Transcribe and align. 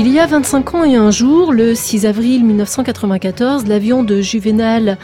Il 0.00 0.06
y 0.06 0.20
a 0.20 0.26
25 0.26 0.74
ans 0.76 0.84
et 0.84 0.94
un 0.94 1.10
jour, 1.10 1.52
le 1.52 1.74
6 1.74 2.06
avril 2.06 2.44
1994, 2.44 3.66
l'avion 3.66 4.04
de 4.04 4.20
Juvenal 4.20 4.96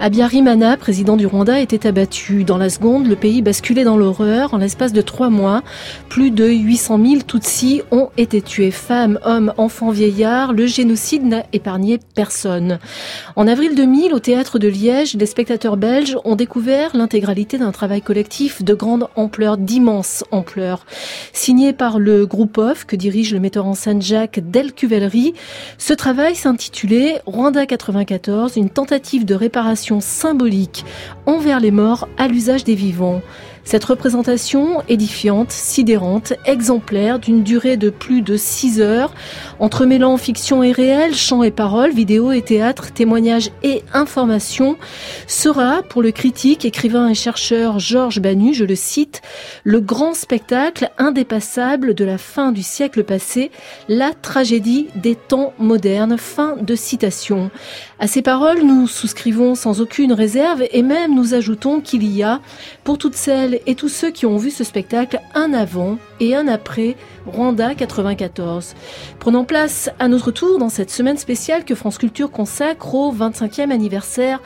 Abiyarimana, 0.00 0.76
président 0.76 1.16
du 1.16 1.24
Rwanda, 1.24 1.60
était 1.60 1.86
abattu. 1.86 2.42
Dans 2.42 2.58
la 2.58 2.68
seconde, 2.68 3.06
le 3.06 3.14
pays 3.14 3.42
basculait 3.42 3.84
dans 3.84 3.96
l'horreur. 3.96 4.52
En 4.52 4.56
l'espace 4.56 4.92
de 4.92 5.02
trois 5.02 5.30
mois, 5.30 5.62
plus 6.08 6.32
de 6.32 6.48
800 6.48 6.98
000 7.00 7.22
Tutsis 7.22 7.82
ont 7.92 8.08
été 8.16 8.42
tués. 8.42 8.72
Femmes, 8.72 9.20
hommes, 9.24 9.54
enfants, 9.56 9.90
vieillards. 9.90 10.52
Le 10.52 10.66
génocide 10.66 11.24
n'a 11.24 11.44
épargné 11.52 12.00
personne. 12.16 12.80
En 13.36 13.46
avril 13.46 13.76
2000, 13.76 14.12
au 14.14 14.18
théâtre 14.18 14.58
de 14.58 14.66
Liège, 14.66 15.14
les 15.14 15.26
spectateurs 15.26 15.76
belges 15.76 16.16
ont 16.24 16.34
découvert 16.34 16.96
l'intégralité 16.96 17.56
d'un 17.56 17.70
travail 17.70 18.02
collectif 18.02 18.64
de 18.64 18.74
grande 18.74 19.06
ampleur, 19.14 19.58
d'immense 19.58 20.24
ampleur. 20.32 20.86
Signé 21.32 21.72
par 21.72 22.00
le 22.00 22.26
groupe 22.26 22.58
OFF 22.58 22.84
que 22.84 22.96
dirige 22.96 23.32
le 23.32 23.38
metteur 23.38 23.66
en 23.66 23.74
scène 23.74 24.02
Jacques 24.02 24.39
Del 24.40 24.72
Ce 25.78 25.92
travail 25.92 26.34
s'intitulait 26.34 27.20
Rwanda 27.26 27.66
94, 27.66 28.56
une 28.56 28.70
tentative 28.70 29.24
de 29.24 29.34
réparation 29.34 30.00
symbolique 30.00 30.84
envers 31.26 31.60
les 31.60 31.70
morts 31.70 32.08
à 32.18 32.28
l'usage 32.28 32.64
des 32.64 32.74
vivants. 32.74 33.22
Cette 33.64 33.84
représentation 33.84 34.82
édifiante, 34.88 35.52
sidérante, 35.52 36.32
exemplaire, 36.44 37.18
d'une 37.18 37.42
durée 37.42 37.76
de 37.76 37.90
plus 37.90 38.22
de 38.22 38.36
6 38.36 38.80
heures, 38.80 39.14
entremêlant 39.58 40.16
fiction 40.16 40.62
et 40.62 40.72
réel, 40.72 41.14
chant 41.14 41.42
et 41.42 41.50
parole, 41.50 41.92
vidéo 41.92 42.32
et 42.32 42.42
théâtre, 42.42 42.92
témoignages 42.92 43.50
et 43.62 43.82
informations, 43.92 44.76
sera, 45.26 45.82
pour 45.82 46.02
le 46.02 46.10
critique, 46.10 46.64
écrivain 46.64 47.08
et 47.08 47.14
chercheur 47.14 47.78
Georges 47.78 48.20
Banu, 48.20 48.54
je 48.54 48.64
le 48.64 48.74
cite, 48.74 49.22
le 49.64 49.80
grand 49.80 50.14
spectacle 50.14 50.90
indépassable 50.98 51.94
de 51.94 52.04
la 52.04 52.18
fin 52.18 52.52
du 52.52 52.62
siècle 52.62 53.04
passé, 53.04 53.50
la 53.88 54.12
tragédie 54.12 54.88
des 54.96 55.14
temps 55.14 55.52
modernes. 55.58 56.16
Fin 56.18 56.56
de 56.60 56.74
citation. 56.74 57.50
À 57.98 58.06
ces 58.06 58.22
paroles, 58.22 58.62
nous 58.62 58.86
souscrivons 58.86 59.54
sans 59.54 59.80
aucune 59.80 60.12
réserve 60.12 60.62
et 60.70 60.82
même 60.82 61.14
nous 61.14 61.34
ajoutons 61.34 61.80
qu'il 61.80 62.04
y 62.04 62.22
a, 62.22 62.40
pour 62.84 62.98
toutes 62.98 63.16
celles 63.16 63.49
et 63.66 63.74
tous 63.74 63.88
ceux 63.88 64.10
qui 64.10 64.26
ont 64.26 64.36
vu 64.36 64.50
ce 64.50 64.64
spectacle, 64.64 65.20
un 65.34 65.52
avant 65.52 65.98
et 66.20 66.34
un 66.34 66.48
après 66.48 66.96
Rwanda 67.26 67.74
94. 67.74 68.74
Prenant 69.18 69.44
place 69.44 69.90
à 69.98 70.08
notre 70.08 70.30
tour 70.30 70.58
dans 70.58 70.68
cette 70.68 70.90
semaine 70.90 71.16
spéciale 71.16 71.64
que 71.64 71.74
France 71.74 71.98
Culture 71.98 72.30
consacre 72.30 72.94
au 72.94 73.14
25e 73.14 73.70
anniversaire 73.70 74.40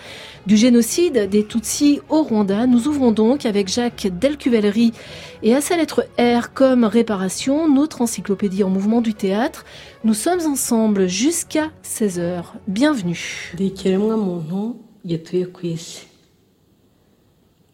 du 0.46 0.56
génocide 0.56 1.28
des 1.28 1.44
Tutsis 1.44 2.00
au 2.08 2.22
Rwanda, 2.22 2.66
nous 2.66 2.88
ouvrons 2.88 3.12
donc 3.12 3.46
avec 3.46 3.68
Jacques 3.68 4.06
Delcuvellery 4.06 4.92
et 5.42 5.54
à 5.54 5.60
sa 5.60 5.76
lettre 5.76 6.06
R 6.18 6.52
comme 6.52 6.84
réparation, 6.84 7.68
notre 7.68 8.02
encyclopédie 8.02 8.64
en 8.64 8.70
mouvement 8.70 9.00
du 9.00 9.14
théâtre. 9.14 9.64
Nous 10.04 10.14
sommes 10.14 10.46
ensemble 10.46 11.08
jusqu'à 11.08 11.70
16h. 11.84 12.44
Bienvenue. 12.68 13.52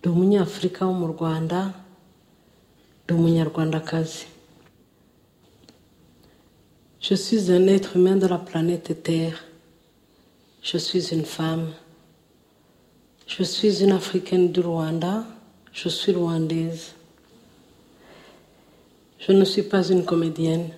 Je 0.03 0.09
suis 7.15 7.53
un 7.53 7.67
être 7.67 7.97
humain 7.97 8.17
de 8.17 8.27
la 8.27 8.39
planète 8.39 9.03
Terre. 9.03 9.45
Je 10.63 10.79
suis 10.79 11.13
une 11.13 11.27
femme. 11.27 11.69
Je 13.27 13.43
suis 13.43 13.83
une 13.83 13.93
Africaine 13.93 14.51
du 14.51 14.61
Rwanda. 14.61 15.27
Je 15.73 15.91
suis 15.91 16.13
rwandaise. 16.13 16.95
Je 19.19 19.33
ne 19.33 19.45
suis 19.45 19.65
pas 19.65 19.87
une 19.87 20.07
comédienne. 20.07 20.71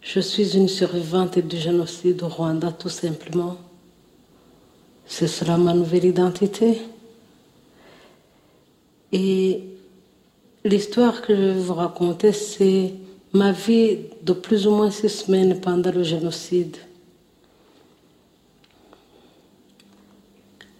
Je 0.00 0.20
suis 0.20 0.56
une 0.56 0.68
survivante 0.68 1.38
du 1.38 1.58
génocide 1.58 2.22
au 2.22 2.28
Rwanda, 2.28 2.72
tout 2.72 2.88
simplement. 2.88 3.58
C'est 5.04 5.28
cela 5.28 5.58
ma 5.58 5.74
nouvelle 5.74 6.06
identité. 6.06 6.80
Et 9.12 9.62
l'histoire 10.64 11.20
que 11.22 11.36
je 11.36 11.42
vais 11.42 11.60
vous 11.60 11.74
raconter, 11.74 12.32
c'est 12.32 12.94
ma 13.32 13.52
vie 13.52 13.98
de 14.22 14.32
plus 14.32 14.66
ou 14.66 14.70
moins 14.70 14.90
six 14.90 15.08
semaines 15.08 15.60
pendant 15.60 15.92
le 15.92 16.02
génocide. 16.02 16.76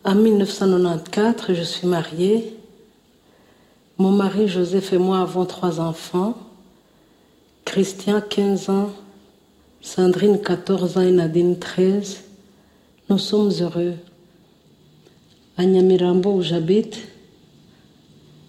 En 0.05 0.15
1994, 0.15 1.55
je 1.55 1.63
suis 1.63 1.87
mariée. 1.87 2.57
Mon 3.99 4.11
mari 4.11 4.49
Joseph 4.49 4.93
et 4.93 4.99
moi 4.99 5.21
avons 5.21 5.45
trois 5.45 5.79
enfants. 5.79 6.35
Christian, 7.65 8.21
15 8.21 8.71
ans, 8.71 8.91
Sandrine, 9.81 10.41
14 10.41 10.97
ans 10.97 11.03
et 11.03 11.13
Nadine, 11.13 11.59
13. 11.59 12.23
Nous 13.09 13.19
sommes 13.19 13.53
heureux. 13.61 13.95
À 15.57 15.65
Nyamirambo, 15.65 16.33
où 16.33 16.43
j'habite, 16.43 17.12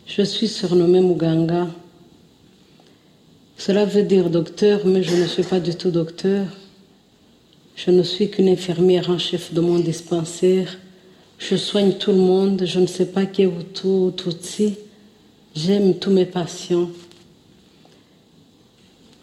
je 0.05 0.21
suis 0.21 0.47
surnommée 0.47 1.01
Muganga. 1.01 1.67
Cela 3.57 3.85
veut 3.85 4.03
dire 4.03 4.29
docteur, 4.29 4.81
mais 4.85 5.03
je 5.03 5.15
ne 5.15 5.25
suis 5.25 5.43
pas 5.43 5.59
du 5.59 5.75
tout 5.75 5.91
docteur. 5.91 6.45
Je 7.75 7.91
ne 7.91 8.03
suis 8.03 8.29
qu'une 8.29 8.49
infirmière 8.49 9.09
en 9.09 9.17
chef 9.17 9.53
de 9.53 9.61
mon 9.61 9.79
dispensaire. 9.79 10.77
Je 11.39 11.55
soigne 11.55 11.93
tout 11.93 12.11
le 12.11 12.17
monde. 12.17 12.63
Je 12.65 12.79
ne 12.79 12.87
sais 12.87 13.05
pas 13.05 13.25
qui 13.25 13.43
est 13.43 13.47
ou 13.47 14.11
Tutsi. 14.11 14.75
J'aime 15.55 15.95
tous 15.95 16.11
mes 16.11 16.25
patients. 16.25 16.89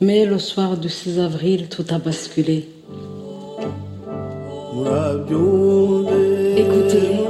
Mais 0.00 0.24
le 0.24 0.38
soir 0.38 0.76
du 0.78 0.88
6 0.88 1.18
avril, 1.18 1.68
tout 1.68 1.84
a 1.90 1.98
basculé. 1.98 2.68
Écoutez-les. 6.56 7.20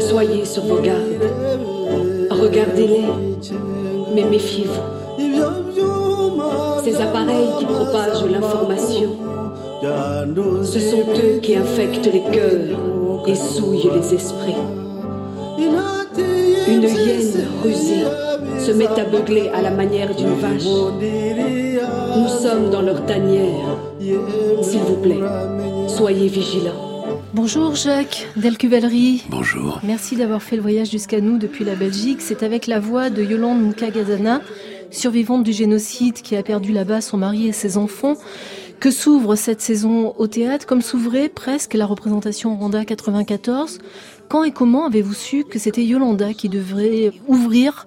Soyez 0.00 0.44
sur 0.44 0.64
vos 0.64 0.80
gardes. 0.80 1.45
Regardez-les. 2.46 3.06
Mais 4.14 4.24
méfiez-vous. 4.24 4.82
Ces 6.84 6.94
appareils 7.00 7.48
qui 7.58 7.64
propagent 7.64 8.24
l'information, 8.30 9.10
ce 10.62 10.78
sont 10.78 11.04
eux 11.16 11.40
qui 11.42 11.56
infectent 11.56 12.06
les 12.12 12.22
cœurs 12.32 12.78
et 13.26 13.34
souillent 13.34 13.90
les 13.92 14.14
esprits. 14.14 14.54
Une 16.68 16.82
hyène 16.82 17.48
rusée 17.64 18.04
se 18.60 18.70
met 18.70 18.86
à 18.86 19.04
beugler 19.04 19.50
à 19.52 19.62
la 19.62 19.70
manière 19.70 20.14
d'une 20.14 20.34
vache. 20.34 20.66
Nous 22.16 22.28
sommes 22.28 22.70
dans 22.70 22.82
leur 22.82 23.04
tanière. 23.06 23.76
S'il 24.62 24.80
vous 24.80 24.96
plaît, 25.02 25.20
soyez 25.88 26.28
vigilants. 26.28 26.95
Bonjour 27.36 27.74
Jacques 27.74 28.28
Delcuvellery. 28.36 29.24
Bonjour. 29.28 29.80
Merci 29.82 30.16
d'avoir 30.16 30.42
fait 30.42 30.56
le 30.56 30.62
voyage 30.62 30.90
jusqu'à 30.90 31.20
nous 31.20 31.36
depuis 31.36 31.66
la 31.66 31.74
Belgique. 31.74 32.22
C'est 32.22 32.42
avec 32.42 32.66
la 32.66 32.80
voix 32.80 33.10
de 33.10 33.22
Yolande 33.22 33.60
Nkagazana 33.60 34.40
survivante 34.90 35.42
du 35.42 35.52
génocide 35.52 36.14
qui 36.14 36.34
a 36.34 36.42
perdu 36.42 36.72
là-bas 36.72 37.02
son 37.02 37.18
mari 37.18 37.46
et 37.46 37.52
ses 37.52 37.76
enfants, 37.76 38.14
que 38.80 38.90
s'ouvre 38.90 39.36
cette 39.36 39.60
saison 39.60 40.14
au 40.16 40.26
théâtre, 40.26 40.64
comme 40.64 40.80
s'ouvrait 40.80 41.28
presque 41.28 41.74
la 41.74 41.84
représentation 41.84 42.56
Rwanda 42.56 42.86
94. 42.86 43.80
Quand 44.30 44.42
et 44.42 44.50
comment 44.50 44.86
avez-vous 44.86 45.12
su 45.12 45.44
que 45.44 45.58
c'était 45.58 45.84
Yolanda 45.84 46.32
qui 46.32 46.48
devrait 46.48 47.12
ouvrir 47.28 47.86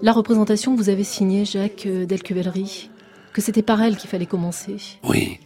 la 0.00 0.12
représentation 0.12 0.72
que 0.74 0.78
vous 0.78 0.88
avez 0.88 1.04
signée, 1.04 1.44
Jacques 1.44 1.86
Delcuvellery 1.86 2.88
Que 3.34 3.42
c'était 3.42 3.60
par 3.60 3.82
elle 3.82 3.98
qu'il 3.98 4.08
fallait 4.08 4.24
commencer? 4.24 4.76
Oui. 5.06 5.38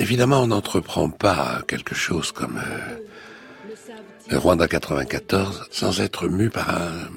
Évidemment, 0.00 0.40
on 0.40 0.46
n'entreprend 0.46 1.10
pas 1.10 1.60
quelque 1.68 1.94
chose 1.94 2.32
comme 2.32 2.58
euh, 2.58 4.38
Rwanda 4.38 4.66
94 4.66 5.68
sans 5.70 6.00
être 6.00 6.26
mu 6.26 6.48
par 6.48 6.70
un, 6.70 7.10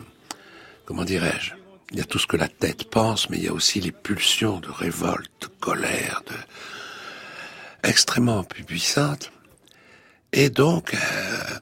comment 0.84 1.06
dirais-je, 1.06 1.54
il 1.92 2.00
y 2.00 2.02
a 2.02 2.04
tout 2.04 2.20
ce 2.20 2.28
que 2.28 2.36
la 2.36 2.50
tête 2.50 2.90
pense, 2.90 3.30
mais 3.30 3.38
il 3.38 3.46
y 3.46 3.48
a 3.48 3.54
aussi 3.54 3.80
les 3.80 3.94
pulsions 3.94 4.60
de 4.60 4.70
révolte, 4.70 5.32
de 5.40 5.48
colère, 5.62 6.24
de 6.28 6.36
extrêmement 7.88 8.44
puissantes. 8.44 9.32
Et 10.34 10.50
donc, 10.50 10.94
euh, 10.94 10.98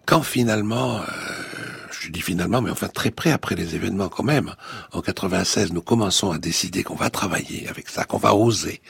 quand 0.08 0.24
finalement, 0.24 1.02
euh, 1.02 1.04
je 1.92 2.10
dis 2.10 2.22
finalement, 2.22 2.64
mais 2.64 2.72
enfin 2.72 2.88
très 2.88 3.12
près 3.12 3.32
après 3.32 3.54
les 3.54 3.76
événements 3.76 4.10
quand 4.10 4.24
même, 4.24 4.56
en 4.92 5.02
96, 5.02 5.72
nous 5.72 5.84
commençons 5.84 6.32
à 6.32 6.40
décider 6.40 6.82
qu'on 6.82 6.96
va 6.96 7.12
travailler 7.12 7.68
avec 7.70 7.90
ça, 7.90 8.06
qu'on 8.06 8.18
va 8.18 8.34
oser, 8.34 8.82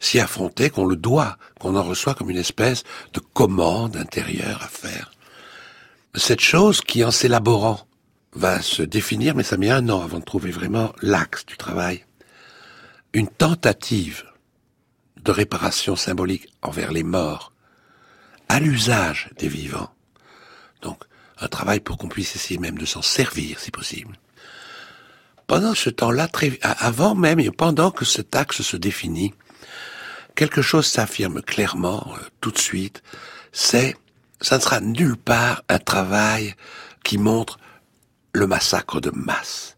s'y 0.00 0.20
affronter 0.20 0.70
qu'on 0.70 0.86
le 0.86 0.96
doit, 0.96 1.38
qu'on 1.58 1.76
en 1.76 1.82
reçoit 1.82 2.14
comme 2.14 2.30
une 2.30 2.36
espèce 2.36 2.84
de 3.12 3.20
commande 3.20 3.96
intérieure 3.96 4.62
à 4.62 4.68
faire. 4.68 5.12
Cette 6.14 6.40
chose 6.40 6.80
qui, 6.80 7.04
en 7.04 7.10
s'élaborant, 7.10 7.86
va 8.32 8.62
se 8.62 8.82
définir, 8.82 9.34
mais 9.34 9.42
ça 9.42 9.56
met 9.56 9.70
un 9.70 9.88
an 9.88 10.02
avant 10.02 10.18
de 10.18 10.24
trouver 10.24 10.50
vraiment 10.50 10.92
l'axe 11.02 11.44
du 11.46 11.56
travail. 11.56 12.04
Une 13.12 13.28
tentative 13.28 14.24
de 15.22 15.32
réparation 15.32 15.96
symbolique 15.96 16.48
envers 16.62 16.92
les 16.92 17.02
morts, 17.02 17.52
à 18.48 18.60
l'usage 18.60 19.30
des 19.38 19.48
vivants. 19.48 19.90
Donc, 20.82 21.02
un 21.40 21.48
travail 21.48 21.80
pour 21.80 21.98
qu'on 21.98 22.08
puisse 22.08 22.34
essayer 22.34 22.58
même 22.58 22.78
de 22.78 22.86
s'en 22.86 23.02
servir, 23.02 23.58
si 23.58 23.70
possible. 23.70 24.18
Pendant 25.46 25.74
ce 25.74 25.90
temps-là, 25.90 26.28
avant 26.62 27.14
même 27.14 27.40
et 27.40 27.50
pendant 27.50 27.90
que 27.90 28.04
cet 28.04 28.36
axe 28.36 28.62
se 28.62 28.76
définit, 28.76 29.34
quelque 30.38 30.62
chose 30.62 30.86
s'affirme 30.86 31.42
clairement, 31.42 32.14
euh, 32.14 32.22
tout 32.40 32.52
de 32.52 32.58
suite, 32.58 33.02
c'est, 33.50 33.96
ça 34.40 34.58
ne 34.58 34.62
sera 34.62 34.78
nulle 34.78 35.16
part 35.16 35.64
un 35.68 35.80
travail 35.80 36.54
qui 37.02 37.18
montre 37.18 37.58
le 38.32 38.46
massacre 38.46 39.00
de 39.00 39.10
masse, 39.10 39.76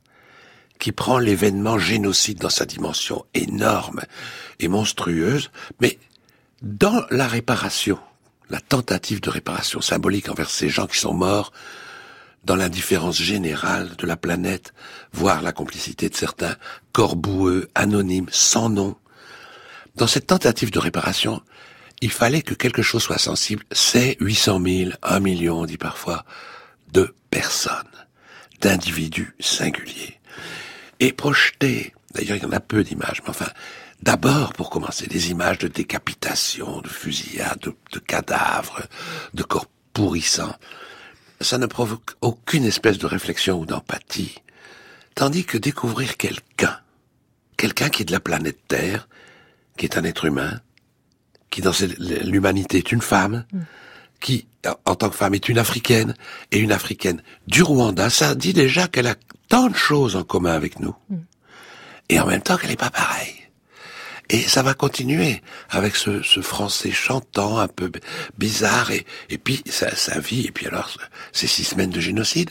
qui 0.79 0.93
prend 0.93 1.19
l'événement 1.19 1.79
génocide 1.79 2.41
dans 2.41 2.51
sa 2.51 2.67
dimension 2.67 3.25
énorme 3.33 4.03
et 4.59 4.69
monstrueuse, 4.69 5.51
mais 5.81 5.99
dans 6.61 7.07
la 7.09 7.27
réparation, 7.27 7.99
la 8.51 8.61
tentative 8.61 9.23
de 9.23 9.31
réparation 9.31 9.81
symbolique 9.81 10.29
envers 10.29 10.51
ces 10.51 10.69
gens 10.69 10.87
qui 10.87 10.99
sont 10.99 11.15
morts, 11.15 11.53
dans 12.45 12.57
l'indifférence 12.57 13.17
générale 13.17 13.97
de 13.97 14.07
la 14.07 14.19
planète, 14.19 14.75
voire 15.15 15.41
la 15.41 15.53
complicité 15.53 16.11
de 16.11 16.17
certains 16.17 16.57
corps 16.93 17.17
boueux, 17.17 17.71
anonymes, 17.75 18.29
sans 18.31 18.69
nom. 18.69 18.95
Dans 19.97 20.07
cette 20.07 20.27
tentative 20.27 20.71
de 20.71 20.79
réparation, 20.79 21.43
il 22.01 22.11
fallait 22.11 22.43
que 22.43 22.55
quelque 22.55 22.83
chose 22.83 23.03
soit 23.03 23.19
sensible. 23.19 23.65
C'est 23.73 24.17
800 24.21 24.61
000, 24.65 24.91
1 25.03 25.21
million, 25.21 25.61
on 25.61 25.67
dit 25.67 25.77
parfois, 25.77 26.25
de 26.93 27.15
personnes, 27.31 27.75
d'individus 28.61 29.35
singuliers. 29.41 30.19
Et 30.99 31.13
projeter, 31.13 31.95
d'ailleurs 32.15 32.37
il 32.37 32.43
y 32.43 32.47
en 32.47 32.53
a 32.53 32.61
peu 32.61 32.85
d'images, 32.85 33.23
mais 33.23 33.31
enfin, 33.31 33.49
D'abord, 34.03 34.55
pour 34.55 34.71
commencer, 34.71 35.07
des 35.07 35.31
images 35.31 35.59
de 35.59 35.69
décapitation, 35.69 36.81
de 36.81 36.89
fusillade, 36.89 37.59
de, 37.61 37.99
cadavres, 37.99 38.83
de 39.35 39.43
corps 39.43 39.69
pourrissants. 39.93 40.57
Ça 41.43 41.59
ne 41.59 41.67
provoque 41.67 42.13
aucune 42.23 42.65
espèce 42.65 42.97
de 42.97 43.07
réflexion 43.07 43.61
ou 43.61 43.67
d'empathie. 43.67 44.37
Tandis 45.15 45.45
que 45.45 45.59
découvrir 45.59 46.17
quelqu'un, 46.17 46.79
quelqu'un 47.59 47.91
qui 47.91 48.03
est 48.03 48.07
de 48.07 48.13
la 48.13 48.21
planète 48.21 48.61
Terre, 48.69 49.07
qui 49.81 49.87
est 49.87 49.97
un 49.97 50.05
être 50.05 50.27
humain, 50.27 50.61
qui 51.49 51.63
dans 51.63 51.73
l'humanité 52.23 52.77
est 52.77 52.93
une 52.93 53.01
femme, 53.01 53.47
mm. 53.51 53.61
qui 54.21 54.47
en 54.85 54.95
tant 54.95 55.09
que 55.09 55.17
femme 55.17 55.33
est 55.33 55.49
une 55.49 55.57
africaine, 55.57 56.15
et 56.53 56.59
une 56.59 56.71
africaine 56.71 57.23
du 57.47 57.63
Rwanda, 57.63 58.11
ça 58.11 58.35
dit 58.35 58.53
déjà 58.53 58.89
qu'elle 58.89 59.07
a 59.07 59.15
tant 59.49 59.69
de 59.69 59.75
choses 59.75 60.17
en 60.17 60.23
commun 60.23 60.53
avec 60.53 60.81
nous. 60.81 60.95
Mm. 61.09 61.17
Et 62.11 62.21
en 62.21 62.27
même 62.27 62.43
temps 62.43 62.59
qu'elle 62.59 62.69
n'est 62.69 62.77
pas 62.77 62.91
pareille. 62.91 63.37
Et 64.29 64.43
ça 64.43 64.63
va 64.63 64.75
continuer 64.75 65.41
avec 65.71 65.97
ce, 65.97 66.21
ce 66.23 66.43
français 66.43 66.91
chantant 66.91 67.59
un 67.59 67.67
peu 67.67 67.91
bizarre 68.37 68.91
et, 68.91 69.07
et 69.31 69.39
puis 69.39 69.63
sa, 69.65 69.97
sa 69.97 70.21
vie 70.21 70.45
et 70.47 70.51
puis 70.53 70.67
alors 70.67 70.91
ces 71.33 71.47
six 71.47 71.65
semaines 71.65 71.91
de 71.91 72.01
génocide. 72.01 72.51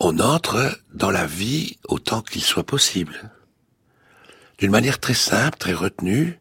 On 0.00 0.18
entre 0.18 0.80
dans 0.94 1.10
la 1.10 1.26
vie 1.26 1.76
autant 1.84 2.22
qu'il 2.22 2.42
soit 2.42 2.64
possible. 2.64 3.35
D'une 4.58 4.70
manière 4.70 4.98
très 4.98 5.14
simple, 5.14 5.58
très 5.58 5.74
retenue, 5.74 6.38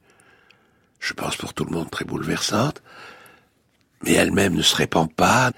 je 0.99 1.13
pense 1.13 1.35
pour 1.35 1.53
tout 1.53 1.65
le 1.65 1.71
monde 1.71 1.91
très 1.91 2.05
bouleversante, 2.05 2.81
mais 4.03 4.13
elle-même 4.13 4.53
ne 4.53 4.61
se 4.61 4.75
répand 4.75 5.11
pas. 5.11 5.51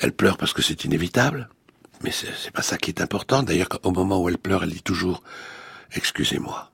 Elle 0.00 0.12
pleure 0.12 0.36
parce 0.36 0.52
que 0.52 0.62
c'est 0.62 0.84
inévitable, 0.84 1.48
mais 2.02 2.10
c'est 2.10 2.50
pas 2.50 2.62
ça 2.62 2.76
qui 2.76 2.90
est 2.90 3.00
important. 3.00 3.44
D'ailleurs, 3.44 3.68
au 3.84 3.92
moment 3.92 4.20
où 4.20 4.28
elle 4.28 4.38
pleure, 4.38 4.64
elle 4.64 4.72
dit 4.72 4.82
toujours 4.82 5.22
Excusez-moi. 5.92 6.72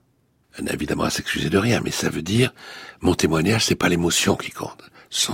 Elle 0.57 0.65
n'a 0.65 0.73
évidemment 0.73 1.03
à 1.03 1.11
s'excuser 1.11 1.49
de 1.49 1.57
rien, 1.59 1.81
mais 1.83 1.91
ça 1.91 2.09
veut 2.09 2.23
dire, 2.23 2.51
mon 3.01 3.13
témoignage, 3.13 3.65
c'est 3.65 3.75
pas 3.75 3.89
l'émotion 3.89 4.35
qui 4.35 4.49
compte, 4.49 4.81
c'est 5.11 5.31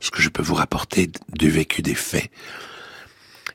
ce 0.00 0.10
que 0.10 0.20
je 0.20 0.28
peux 0.28 0.42
vous 0.42 0.56
rapporter 0.56 1.10
du 1.28 1.48
vécu 1.48 1.80
des 1.82 1.94
faits. 1.94 2.30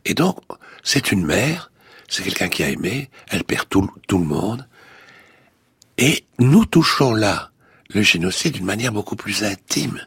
Et 0.06 0.13
donc, 0.13 0.39
c'est 0.81 1.12
une 1.12 1.25
mère, 1.25 1.72
c'est 2.07 2.24
quelqu'un 2.24 2.48
qui 2.48 2.63
a 2.63 2.69
aimé, 2.69 3.10
elle 3.28 3.44
perd 3.44 3.68
tout 3.68 3.89
le 4.12 4.18
monde, 4.18 4.66
et 5.98 6.25
nous 6.40 6.66
touchons 6.66 7.13
là 7.13 7.51
le 7.90 8.01
génocide 8.01 8.54
d'une 8.54 8.66
manière 8.66 8.92
beaucoup 8.92 9.16
plus 9.16 9.44
intime. 9.44 10.06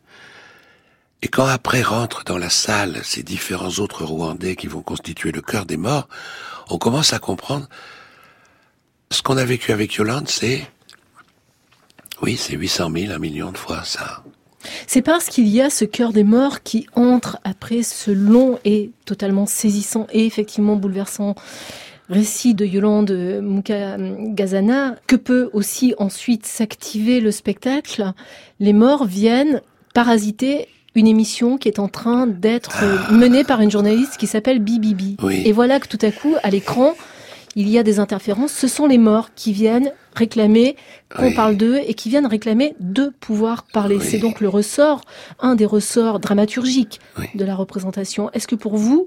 Et 1.22 1.28
quand 1.28 1.46
après 1.46 1.82
rentrent 1.82 2.24
dans 2.24 2.38
la 2.38 2.50
salle 2.50 3.00
ces 3.04 3.22
différents 3.22 3.78
autres 3.78 4.04
Rwandais 4.04 4.56
qui 4.56 4.66
vont 4.66 4.82
constituer 4.82 5.32
le 5.32 5.40
cœur 5.40 5.64
des 5.64 5.76
morts, 5.76 6.08
on 6.68 6.78
commence 6.78 7.12
à 7.12 7.18
comprendre 7.18 7.68
ce 9.10 9.22
qu'on 9.22 9.36
a 9.36 9.44
vécu 9.44 9.72
avec 9.72 9.94
Yolande, 9.94 10.28
c'est 10.28 10.68
oui, 12.22 12.36
c'est 12.36 12.54
800 12.54 12.90
000, 12.94 13.12
un 13.12 13.18
million 13.18 13.52
de 13.52 13.58
fois 13.58 13.84
ça. 13.84 14.24
C'est 14.86 15.02
parce 15.02 15.26
qu'il 15.26 15.46
y 15.48 15.60
a 15.60 15.70
ce 15.70 15.84
cœur 15.84 16.12
des 16.12 16.24
morts 16.24 16.62
qui 16.62 16.86
entre 16.94 17.38
après 17.44 17.82
ce 17.82 18.10
long 18.10 18.58
et 18.64 18.90
totalement 19.04 19.46
saisissant 19.46 20.06
et 20.12 20.26
effectivement 20.26 20.76
bouleversant 20.76 21.34
récit 22.08 22.54
de 22.54 22.64
Yolande 22.64 23.10
Mukagazana 23.42 24.96
que 25.06 25.16
peut 25.16 25.50
aussi 25.52 25.94
ensuite 25.98 26.46
s'activer 26.46 27.20
le 27.20 27.30
spectacle. 27.30 28.12
Les 28.60 28.72
morts 28.72 29.04
viennent 29.04 29.60
parasiter 29.94 30.68
une 30.94 31.06
émission 31.06 31.58
qui 31.58 31.68
est 31.68 31.78
en 31.78 31.88
train 31.88 32.26
d'être 32.26 32.82
ah. 32.82 33.12
menée 33.12 33.44
par 33.44 33.60
une 33.60 33.70
journaliste 33.70 34.16
qui 34.16 34.26
s'appelle 34.26 34.60
Bibibi. 34.60 35.16
Et 35.44 35.52
voilà 35.52 35.78
que 35.78 35.88
tout 35.88 35.98
à 36.02 36.10
coup, 36.10 36.34
à 36.42 36.50
l'écran, 36.50 36.94
il 37.54 37.68
y 37.68 37.78
a 37.78 37.82
des 37.82 37.98
interférences. 37.98 38.52
Ce 38.52 38.68
sont 38.68 38.86
les 38.86 38.98
morts 38.98 39.30
qui 39.34 39.52
viennent 39.52 39.92
réclamer 40.14 40.76
qu'on 41.14 41.32
parle 41.32 41.56
d'eux 41.56 41.80
et 41.86 41.94
qui 41.94 42.08
viennent 42.08 42.26
réclamer 42.26 42.74
de 42.80 43.12
pouvoir 43.20 43.64
parler. 43.64 43.98
C'est 44.00 44.18
donc 44.18 44.40
le 44.40 44.48
ressort, 44.48 45.02
un 45.40 45.54
des 45.54 45.66
ressorts 45.66 46.20
dramaturgiques 46.20 47.00
de 47.34 47.44
la 47.44 47.54
représentation. 47.54 48.30
Est-ce 48.32 48.46
que 48.46 48.54
pour 48.54 48.76
vous, 48.76 49.06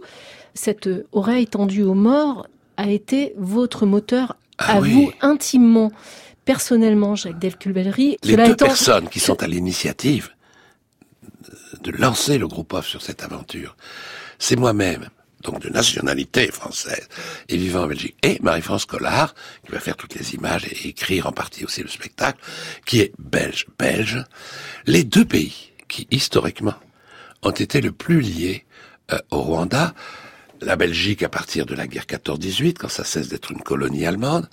cette 0.53 0.89
oreille 1.11 1.47
tendue 1.47 1.83
aux 1.83 1.95
morts 1.95 2.47
a 2.79 2.87
été 2.87 3.33
votre 3.37 3.85
moteur 3.85 4.37
ah 4.57 4.77
à 4.77 4.79
vous 4.79 5.11
intimement, 5.21 5.91
personnellement, 6.45 7.13
Jacques 7.15 7.37
Delculbellery 7.37 8.17
Les 8.23 8.37
deux 8.37 8.55
personnes 8.55 9.09
qui 9.09 9.19
sont 9.19 9.43
à 9.43 9.47
l'initiative 9.47 10.29
de 11.83 11.91
lancer 11.91 12.37
le 12.37 12.47
groupe 12.47 12.73
OFF 12.73 12.87
sur 12.87 13.01
cette 13.01 13.21
aventure, 13.21 13.75
c'est 14.39 14.55
moi-même 14.55 15.09
donc 15.43 15.61
de 15.61 15.69
nationalité 15.69 16.51
française, 16.51 17.07
et 17.47 17.55
vivant 17.55 17.83
en 17.83 17.87
Belgique, 17.87 18.17
et 18.23 18.39
Marie-France 18.41 18.85
Collard, 18.85 19.33
qui 19.65 19.71
va 19.71 19.79
faire 19.79 19.95
toutes 19.95 20.15
les 20.15 20.35
images 20.35 20.65
et 20.65 20.89
écrire 20.89 21.27
en 21.27 21.31
partie 21.31 21.63
aussi 21.63 21.81
le 21.81 21.87
spectacle, 21.87 22.41
qui 22.85 22.99
est 22.99 23.13
belge, 23.17 23.65
belge, 23.77 24.21
les 24.85 25.05
deux 25.05 25.23
pays 25.23 25.71
qui, 25.87 26.07
historiquement, 26.11 26.75
ont 27.41 27.51
été 27.51 27.79
le 27.79 27.93
plus 27.93 28.19
liés 28.19 28.65
euh, 29.13 29.19
au 29.31 29.39
Rwanda, 29.39 29.93
la 30.61 30.75
Belgique 30.75 31.23
à 31.23 31.29
partir 31.29 31.65
de 31.65 31.75
la 31.75 31.87
guerre 31.87 32.05
14-18, 32.05 32.75
quand 32.77 32.89
ça 32.89 33.03
cesse 33.03 33.29
d'être 33.29 33.51
une 33.51 33.61
colonie 33.61 34.05
allemande, 34.05 34.49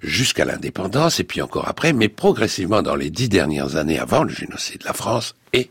jusqu'à 0.00 0.44
l'indépendance, 0.44 1.20
et 1.20 1.24
puis 1.24 1.42
encore 1.42 1.68
après, 1.68 1.92
mais 1.92 2.08
progressivement 2.08 2.82
dans 2.82 2.94
les 2.94 3.10
dix 3.10 3.28
dernières 3.28 3.76
années 3.76 3.98
avant 3.98 4.24
le 4.24 4.32
génocide, 4.32 4.84
la 4.84 4.92
France 4.92 5.34
et 5.52 5.70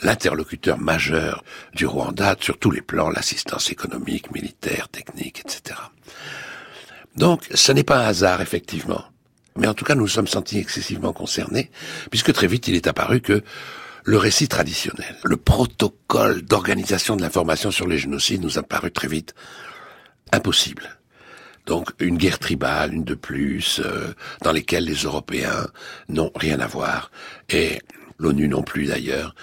l'interlocuteur 0.00 0.78
majeur 0.78 1.44
du 1.74 1.86
Rwanda 1.86 2.36
sur 2.40 2.58
tous 2.58 2.70
les 2.70 2.80
plans, 2.80 3.10
l'assistance 3.10 3.70
économique, 3.70 4.30
militaire, 4.32 4.88
technique, 4.88 5.40
etc. 5.40 5.78
Donc, 7.16 7.46
ce 7.54 7.72
n'est 7.72 7.84
pas 7.84 8.04
un 8.04 8.08
hasard, 8.08 8.40
effectivement. 8.40 9.04
Mais 9.56 9.66
en 9.66 9.74
tout 9.74 9.84
cas, 9.84 9.94
nous 9.94 10.02
nous 10.02 10.08
sommes 10.08 10.26
sentis 10.26 10.58
excessivement 10.58 11.12
concernés, 11.12 11.70
puisque 12.10 12.32
très 12.32 12.46
vite 12.46 12.68
il 12.68 12.76
est 12.76 12.86
apparu 12.86 13.20
que 13.20 13.42
le 14.10 14.18
récit 14.18 14.48
traditionnel, 14.48 15.14
le 15.22 15.36
protocole 15.36 16.42
d'organisation 16.42 17.14
de 17.14 17.22
l'information 17.22 17.70
sur 17.70 17.86
les 17.86 17.96
génocides 17.96 18.42
nous 18.42 18.58
a 18.58 18.64
paru 18.64 18.90
très 18.90 19.06
vite 19.06 19.36
impossible. 20.32 20.98
Donc 21.66 21.90
une 22.00 22.18
guerre 22.18 22.40
tribale, 22.40 22.92
une 22.92 23.04
de 23.04 23.14
plus, 23.14 23.78
euh, 23.78 24.12
dans 24.42 24.50
lesquelles 24.50 24.82
les 24.82 25.04
Européens 25.04 25.68
n'ont 26.08 26.32
rien 26.34 26.58
à 26.58 26.66
voir, 26.66 27.12
et 27.50 27.80
l'ONU 28.18 28.48
non 28.48 28.64
plus 28.64 28.86
d'ailleurs, 28.86 29.36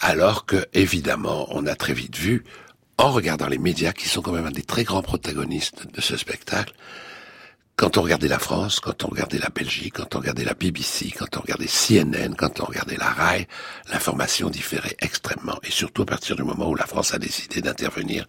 alors 0.00 0.44
que, 0.44 0.66
évidemment, 0.74 1.46
on 1.48 1.64
a 1.64 1.74
très 1.74 1.94
vite 1.94 2.18
vu, 2.18 2.44
en 2.98 3.10
regardant 3.10 3.48
les 3.48 3.56
médias, 3.56 3.94
qui 3.94 4.10
sont 4.10 4.20
quand 4.20 4.32
même 4.32 4.44
un 4.44 4.50
des 4.50 4.64
très 4.64 4.84
grands 4.84 5.00
protagonistes 5.00 5.86
de 5.90 6.02
ce 6.02 6.18
spectacle, 6.18 6.74
quand 7.76 7.98
on 7.98 8.02
regardait 8.02 8.28
la 8.28 8.38
France, 8.38 8.78
quand 8.78 9.04
on 9.04 9.08
regardait 9.08 9.38
la 9.38 9.48
Belgique, 9.48 9.94
quand 9.94 10.14
on 10.14 10.20
regardait 10.20 10.44
la 10.44 10.54
BBC, 10.54 11.10
quand 11.10 11.36
on 11.36 11.40
regardait 11.40 11.66
CNN, 11.66 12.34
quand 12.36 12.60
on 12.60 12.66
regardait 12.66 12.96
la 12.96 13.10
RAI, 13.10 13.48
l'information 13.92 14.48
différait 14.48 14.96
extrêmement. 15.00 15.58
Et 15.64 15.70
surtout 15.70 16.02
à 16.02 16.06
partir 16.06 16.36
du 16.36 16.44
moment 16.44 16.68
où 16.68 16.76
la 16.76 16.86
France 16.86 17.14
a 17.14 17.18
décidé 17.18 17.60
d'intervenir 17.60 18.26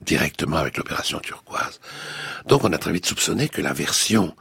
directement 0.00 0.56
avec 0.56 0.78
l'opération 0.78 1.18
turquoise. 1.18 1.80
Donc 2.46 2.64
on 2.64 2.72
a 2.72 2.78
très 2.78 2.92
vite 2.92 3.06
soupçonné 3.06 3.48
que 3.48 3.60
la 3.60 3.74
version 3.74 4.34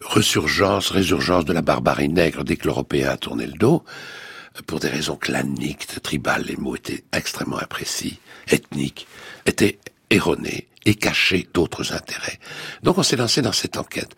resurgence, 0.00 0.88
résurgence 0.90 1.44
de 1.44 1.52
la 1.52 1.62
barbarie 1.62 2.08
nègre 2.08 2.42
dès 2.42 2.56
que 2.56 2.66
l'Européen 2.66 3.10
a 3.10 3.18
tourné 3.18 3.46
le 3.46 3.52
dos, 3.52 3.84
pour 4.66 4.80
des 4.80 4.88
raisons 4.88 5.16
claniques, 5.16 5.86
tribales, 6.02 6.44
les 6.44 6.56
mots 6.56 6.74
étaient 6.74 7.04
extrêmement 7.12 7.58
imprécis, 7.58 8.18
ethniques, 8.48 9.06
étaient 9.44 9.78
erronés 10.08 10.66
et 10.86 10.94
cachés 10.94 11.48
d'autres 11.52 11.92
intérêts. 11.92 12.38
Donc 12.82 12.98
on 12.98 13.02
s'est 13.02 13.16
lancé 13.16 13.42
dans 13.42 13.52
cette 13.52 13.76
enquête. 13.76 14.16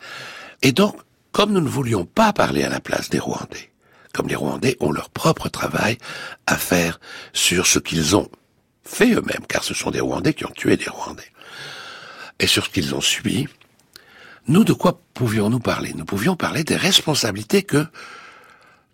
Et 0.63 0.73
donc, 0.73 0.97
comme 1.33 1.53
nous 1.53 1.61
ne 1.61 1.69
voulions 1.69 2.05
pas 2.05 2.33
parler 2.33 2.63
à 2.63 2.69
la 2.69 2.81
place 2.81 3.11
des 3.11 3.19
Rwandais, 3.19 3.71
comme 4.13 4.29
les 4.29 4.37
Rwandais 4.37 4.77
ont 4.81 4.93
leur 4.93 5.11
propre 5.11 5.49
travail 5.49 5.99
à 6.47 6.57
faire 6.57 7.01
sur 7.33 7.67
ce 7.67 7.79
qu'ils 7.79 8.15
ont 8.17 8.29
fait 8.85 9.15
eux-mêmes, 9.15 9.47
car 9.49 9.65
ce 9.65 9.75
sont 9.75 9.91
des 9.91 10.01
Rwandais 10.01 10.35
qui 10.35 10.45
ont 10.45 10.53
tué 10.55 10.77
des 10.77 10.89
Rwandais, 10.89 11.33
et 12.39 12.47
sur 12.47 12.67
ce 12.67 12.71
qu'ils 12.71 12.95
ont 12.95 13.01
subi, 13.01 13.49
nous, 14.49 14.65
de 14.65 14.73
quoi 14.73 15.01
pouvions-nous 15.15 15.61
parler? 15.61 15.93
Nous 15.95 16.05
pouvions 16.05 16.37
parler 16.37 16.65
des 16.65 16.77
responsabilités 16.77 17.63
que 17.63 17.87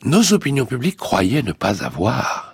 nos 0.04 0.32
opinions 0.32 0.66
publiques 0.66 0.98
croyaient 0.98 1.42
ne 1.42 1.52
pas 1.52 1.82
avoir 1.82 2.47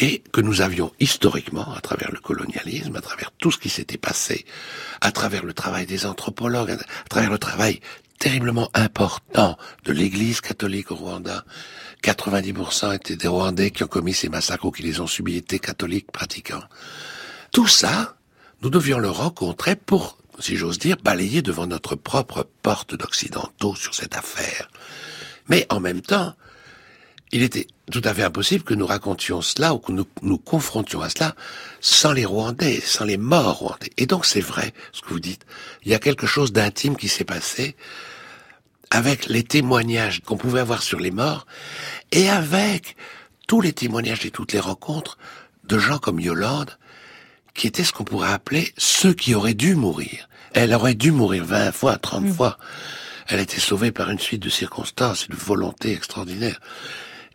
et 0.00 0.22
que 0.32 0.40
nous 0.40 0.62
avions 0.62 0.92
historiquement, 0.98 1.72
à 1.74 1.80
travers 1.80 2.10
le 2.10 2.18
colonialisme, 2.18 2.96
à 2.96 3.02
travers 3.02 3.30
tout 3.32 3.52
ce 3.52 3.58
qui 3.58 3.68
s'était 3.68 3.98
passé, 3.98 4.46
à 5.02 5.12
travers 5.12 5.44
le 5.44 5.52
travail 5.52 5.86
des 5.86 6.06
anthropologues, 6.06 6.70
à 6.70 7.08
travers 7.08 7.30
le 7.30 7.38
travail 7.38 7.80
terriblement 8.18 8.70
important 8.74 9.56
de 9.84 9.92
l'Église 9.92 10.40
catholique 10.40 10.90
au 10.90 10.96
Rwanda. 10.96 11.44
90% 12.02 12.94
étaient 12.94 13.16
des 13.16 13.28
Rwandais 13.28 13.70
qui 13.70 13.84
ont 13.84 13.88
commis 13.88 14.14
ces 14.14 14.30
massacres 14.30 14.64
ou 14.64 14.70
qui 14.70 14.82
les 14.82 15.00
ont 15.00 15.06
subis 15.06 15.36
étaient 15.36 15.58
catholiques 15.58 16.10
pratiquants. 16.10 16.64
Tout 17.52 17.68
ça, 17.68 18.16
nous 18.62 18.70
devions 18.70 18.98
le 18.98 19.10
rencontrer 19.10 19.76
pour, 19.76 20.18
si 20.38 20.56
j'ose 20.56 20.78
dire, 20.78 20.96
balayer 21.02 21.42
devant 21.42 21.66
notre 21.66 21.94
propre 21.94 22.46
porte 22.62 22.94
d'occidentaux 22.94 23.74
sur 23.74 23.94
cette 23.94 24.16
affaire. 24.16 24.70
Mais 25.48 25.66
en 25.68 25.80
même 25.80 26.00
temps, 26.00 26.34
il 27.32 27.42
était 27.42 27.66
tout 27.90 28.02
à 28.04 28.14
fait 28.14 28.22
impossible 28.22 28.64
que 28.64 28.74
nous 28.74 28.86
racontions 28.86 29.42
cela 29.42 29.74
ou 29.74 29.78
que 29.78 29.92
nous 29.92 30.06
nous 30.22 30.38
confrontions 30.38 31.00
à 31.00 31.08
cela 31.10 31.34
sans 31.80 32.12
les 32.12 32.24
Rwandais, 32.24 32.80
sans 32.80 33.04
les 33.04 33.16
morts 33.16 33.58
rwandais. 33.58 33.90
Et 33.96 34.06
donc 34.06 34.26
c'est 34.26 34.40
vrai 34.40 34.72
ce 34.92 35.00
que 35.00 35.08
vous 35.08 35.20
dites. 35.20 35.44
Il 35.84 35.90
y 35.90 35.94
a 35.94 35.98
quelque 35.98 36.26
chose 36.26 36.52
d'intime 36.52 36.96
qui 36.96 37.08
s'est 37.08 37.24
passé 37.24 37.76
avec 38.90 39.26
les 39.26 39.44
témoignages 39.44 40.20
qu'on 40.22 40.36
pouvait 40.36 40.60
avoir 40.60 40.82
sur 40.82 40.98
les 40.98 41.12
morts 41.12 41.46
et 42.10 42.28
avec 42.28 42.96
tous 43.46 43.60
les 43.60 43.72
témoignages 43.72 44.26
et 44.26 44.30
toutes 44.30 44.52
les 44.52 44.60
rencontres 44.60 45.18
de 45.64 45.78
gens 45.78 45.98
comme 45.98 46.20
Yolande 46.20 46.76
qui 47.54 47.66
étaient 47.66 47.84
ce 47.84 47.92
qu'on 47.92 48.04
pourrait 48.04 48.32
appeler 48.32 48.72
ceux 48.76 49.12
qui 49.12 49.34
auraient 49.34 49.54
dû 49.54 49.74
mourir. 49.74 50.28
Elle 50.52 50.74
aurait 50.74 50.94
dû 50.94 51.12
mourir 51.12 51.44
20 51.44 51.72
fois, 51.72 51.96
30 51.96 52.24
mm. 52.24 52.32
fois. 52.32 52.58
Elle 53.28 53.38
a 53.38 53.42
été 53.42 53.60
sauvée 53.60 53.92
par 53.92 54.10
une 54.10 54.18
suite 54.18 54.42
de 54.42 54.48
circonstances 54.48 55.24
et 55.24 55.32
de 55.32 55.36
volonté 55.36 55.92
extraordinaire. 55.92 56.60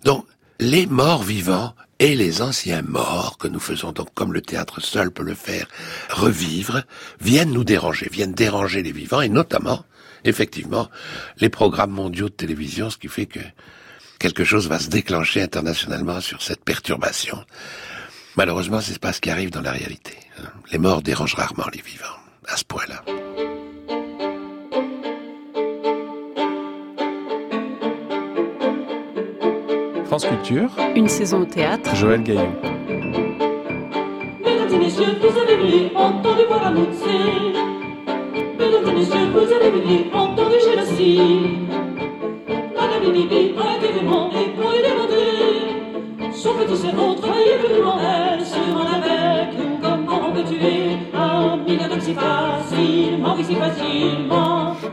Donc, 0.06 0.26
les 0.60 0.86
morts 0.86 1.24
vivants 1.24 1.74
et 2.00 2.16
les 2.16 2.42
anciens 2.42 2.84
morts, 2.84 3.38
que 3.40 3.48
nous 3.48 3.60
faisons 3.60 3.92
donc 3.92 4.14
comme 4.14 4.34
le 4.34 4.42
théâtre 4.42 4.80
seul 4.80 5.12
peut 5.12 5.24
le 5.24 5.34
faire, 5.34 5.68
revivre, 6.12 6.84
viennent 7.20 7.52
nous 7.52 7.64
déranger, 7.64 8.08
viennent 8.12 8.34
déranger 8.34 8.84
les 8.84 8.92
vivants, 8.92 9.22
et 9.22 9.30
notamment, 9.30 9.84
effectivement, 10.24 10.90
les 11.40 11.50
programmes 11.50 11.92
mondiaux 11.92 12.30
de 12.30 12.36
télévision, 12.36 12.90
ce 12.90 12.98
qui 12.98 13.08
fait 13.08 13.26
que 13.26 13.40
quelque 14.20 14.44
chose 14.44 14.70
va 14.70 14.80
se 14.80 14.90
déclencher 14.90 15.42
internationalement 15.42 16.22
sur 16.22 16.42
cette 16.42 16.64
perturbation. 16.64 17.44
Malheureusement, 18.36 18.82
c'est 18.82 19.00
pas 19.00 19.12
ce 19.14 19.22
qui 19.22 19.32
arrive 19.32 19.50
dans 19.50 19.62
la 19.62 19.72
réalité. 19.72 20.14
Les 20.72 20.78
morts 20.78 21.02
dérangent 21.02 21.36
rarement 21.36 21.68
les 21.74 21.82
vivants, 21.82 22.06
à 22.48 22.58
ce 22.58 22.64
point-là. 22.66 23.25
France 30.18 30.28
Culture. 30.28 30.70
Une 30.96 31.10
saison 31.10 31.42
au 31.42 31.46
théâtre. 31.46 31.94
Joël 31.94 32.24
Gaillon. 32.24 32.56
Mesdames 34.46 34.74
et 34.74 34.78
messieurs, 34.78 35.18
vous 35.20 35.38
avez 35.38 35.92
entendu 35.94 36.46
voir 36.48 36.72
Mesdames 36.72 36.88
et 38.88 38.94
messieurs, 38.94 39.28
vous 39.34 39.40
avez 39.40 40.10
entendu 40.14 40.56
génocide. 40.64 41.68
Madame 42.48 43.12
Bibi 43.12 43.36
a 43.36 43.40
été 43.76 43.90
et 43.92 43.96
pour 44.56 44.72
les 44.72 44.84
demander. 44.88 46.32
Son 46.32 46.54
petit 46.54 46.78
cerveau 46.78 47.16
trahit 47.16 47.60
plus 47.60 47.76
loin 47.82 48.00
elle, 48.00 48.46
sur 48.46 48.58
un 48.58 48.94
avec, 48.94 49.50
comment 49.82 50.30
on 50.30 50.32
peut 50.32 50.46
tuer 50.46 50.85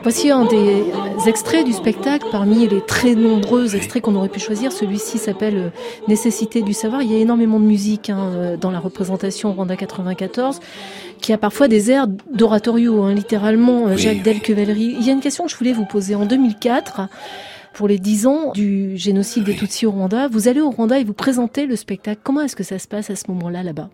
Voici 0.02 0.30
un 0.30 0.44
des 0.44 0.84
extraits 1.26 1.64
du 1.64 1.72
spectacle 1.72 2.26
parmi 2.30 2.66
les 2.66 2.80
très 2.80 3.14
nombreux 3.14 3.76
extraits 3.76 4.02
qu'on 4.02 4.14
aurait 4.14 4.28
pu 4.28 4.40
choisir. 4.40 4.72
Celui-ci 4.72 5.18
s'appelle 5.18 5.56
euh, 5.56 5.70
Nécessité 6.08 6.62
du 6.62 6.72
savoir. 6.72 7.02
Il 7.02 7.12
y 7.12 7.14
a 7.14 7.18
énormément 7.18 7.60
de 7.60 7.64
musique 7.64 8.10
hein, 8.10 8.30
euh, 8.34 8.56
dans 8.56 8.70
la 8.70 8.80
représentation 8.80 9.52
Rwanda 9.52 9.76
94 9.76 10.60
qui 11.20 11.32
a 11.32 11.38
parfois 11.38 11.68
des 11.68 11.90
airs 11.90 12.08
d'oratorio, 12.32 13.02
hein, 13.02 13.14
littéralement, 13.14 13.88
euh, 13.88 13.96
Jacques 13.96 14.22
Del 14.22 14.40
Il 14.76 15.06
y 15.06 15.10
a 15.10 15.12
une 15.12 15.20
question 15.20 15.44
que 15.44 15.50
je 15.50 15.56
voulais 15.56 15.72
vous 15.72 15.86
poser. 15.86 16.14
En 16.14 16.26
2004, 16.26 17.02
pour 17.74 17.86
les 17.86 17.98
10 17.98 18.26
ans 18.26 18.52
du 18.52 18.96
génocide 18.96 19.44
des 19.44 19.54
Tutsis 19.54 19.86
au 19.86 19.92
Rwanda, 19.92 20.28
vous 20.28 20.48
allez 20.48 20.60
au 20.60 20.70
Rwanda 20.70 20.98
et 20.98 21.04
vous 21.04 21.14
présentez 21.14 21.66
le 21.66 21.76
spectacle. 21.76 22.20
Comment 22.24 22.40
est-ce 22.40 22.56
que 22.56 22.64
ça 22.64 22.78
se 22.78 22.88
passe 22.88 23.10
à 23.10 23.16
ce 23.16 23.24
moment-là, 23.28 23.62
là-bas? 23.62 23.88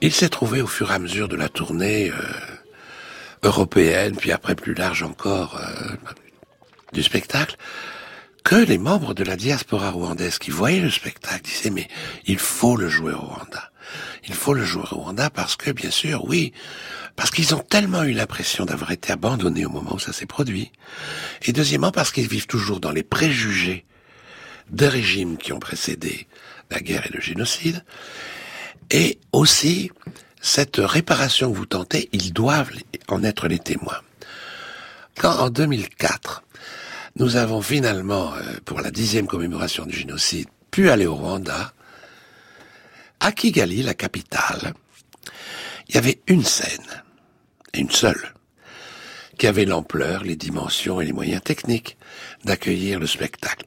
Il 0.00 0.12
s'est 0.12 0.28
trouvé 0.28 0.62
au 0.62 0.68
fur 0.68 0.92
et 0.92 0.94
à 0.94 0.98
mesure 1.00 1.28
de 1.28 1.34
la 1.34 1.48
tournée 1.48 2.12
européenne, 3.42 4.14
puis 4.16 4.30
après 4.30 4.54
plus 4.54 4.74
large 4.74 5.02
encore 5.02 5.58
euh, 5.58 5.96
du 6.92 7.02
spectacle, 7.02 7.56
que 8.44 8.54
les 8.54 8.78
membres 8.78 9.12
de 9.12 9.24
la 9.24 9.36
diaspora 9.36 9.90
rwandaise 9.90 10.38
qui 10.38 10.50
voyaient 10.50 10.80
le 10.80 10.90
spectacle 10.90 11.42
disaient 11.42 11.70
mais 11.70 11.88
il 12.26 12.38
faut 12.38 12.76
le 12.76 12.88
jouer 12.88 13.12
au 13.12 13.20
Rwanda. 13.20 13.70
Il 14.28 14.34
faut 14.34 14.54
le 14.54 14.64
jouer 14.64 14.84
au 14.92 14.96
Rwanda 14.96 15.30
parce 15.30 15.56
que, 15.56 15.70
bien 15.70 15.90
sûr, 15.90 16.24
oui, 16.26 16.52
parce 17.16 17.30
qu'ils 17.30 17.54
ont 17.54 17.60
tellement 17.60 18.04
eu 18.04 18.12
l'impression 18.12 18.64
d'avoir 18.64 18.92
été 18.92 19.12
abandonnés 19.12 19.66
au 19.66 19.70
moment 19.70 19.94
où 19.94 19.98
ça 19.98 20.12
s'est 20.12 20.26
produit. 20.26 20.70
Et 21.42 21.52
deuxièmement, 21.52 21.90
parce 21.90 22.12
qu'ils 22.12 22.28
vivent 22.28 22.46
toujours 22.46 22.80
dans 22.80 22.92
les 22.92 23.02
préjugés 23.02 23.84
des 24.70 24.88
régimes 24.88 25.38
qui 25.38 25.52
ont 25.52 25.58
précédé 25.58 26.28
la 26.70 26.80
guerre 26.80 27.06
et 27.06 27.12
le 27.12 27.20
génocide. 27.20 27.84
Et 28.90 29.18
aussi, 29.32 29.90
cette 30.40 30.76
réparation 30.78 31.52
que 31.52 31.56
vous 31.56 31.66
tentez, 31.66 32.08
ils 32.12 32.32
doivent 32.32 32.70
en 33.08 33.22
être 33.22 33.48
les 33.48 33.58
témoins. 33.58 34.00
Quand 35.16 35.36
en 35.38 35.50
2004, 35.50 36.42
nous 37.16 37.36
avons 37.36 37.60
finalement, 37.60 38.34
euh, 38.34 38.40
pour 38.64 38.80
la 38.80 38.90
dixième 38.90 39.26
commémoration 39.26 39.84
du 39.84 39.96
génocide, 39.96 40.48
pu 40.70 40.90
aller 40.90 41.06
au 41.06 41.16
Rwanda, 41.16 41.72
à 43.20 43.32
Kigali, 43.32 43.82
la 43.82 43.94
capitale, 43.94 44.74
il 45.88 45.96
y 45.96 45.98
avait 45.98 46.20
une 46.28 46.44
scène, 46.44 47.02
une 47.74 47.90
seule, 47.90 48.34
qui 49.38 49.46
avait 49.46 49.64
l'ampleur, 49.64 50.22
les 50.22 50.36
dimensions 50.36 51.00
et 51.00 51.04
les 51.04 51.12
moyens 51.12 51.42
techniques 51.42 51.96
d'accueillir 52.44 53.00
le 53.00 53.06
spectacle. 53.06 53.66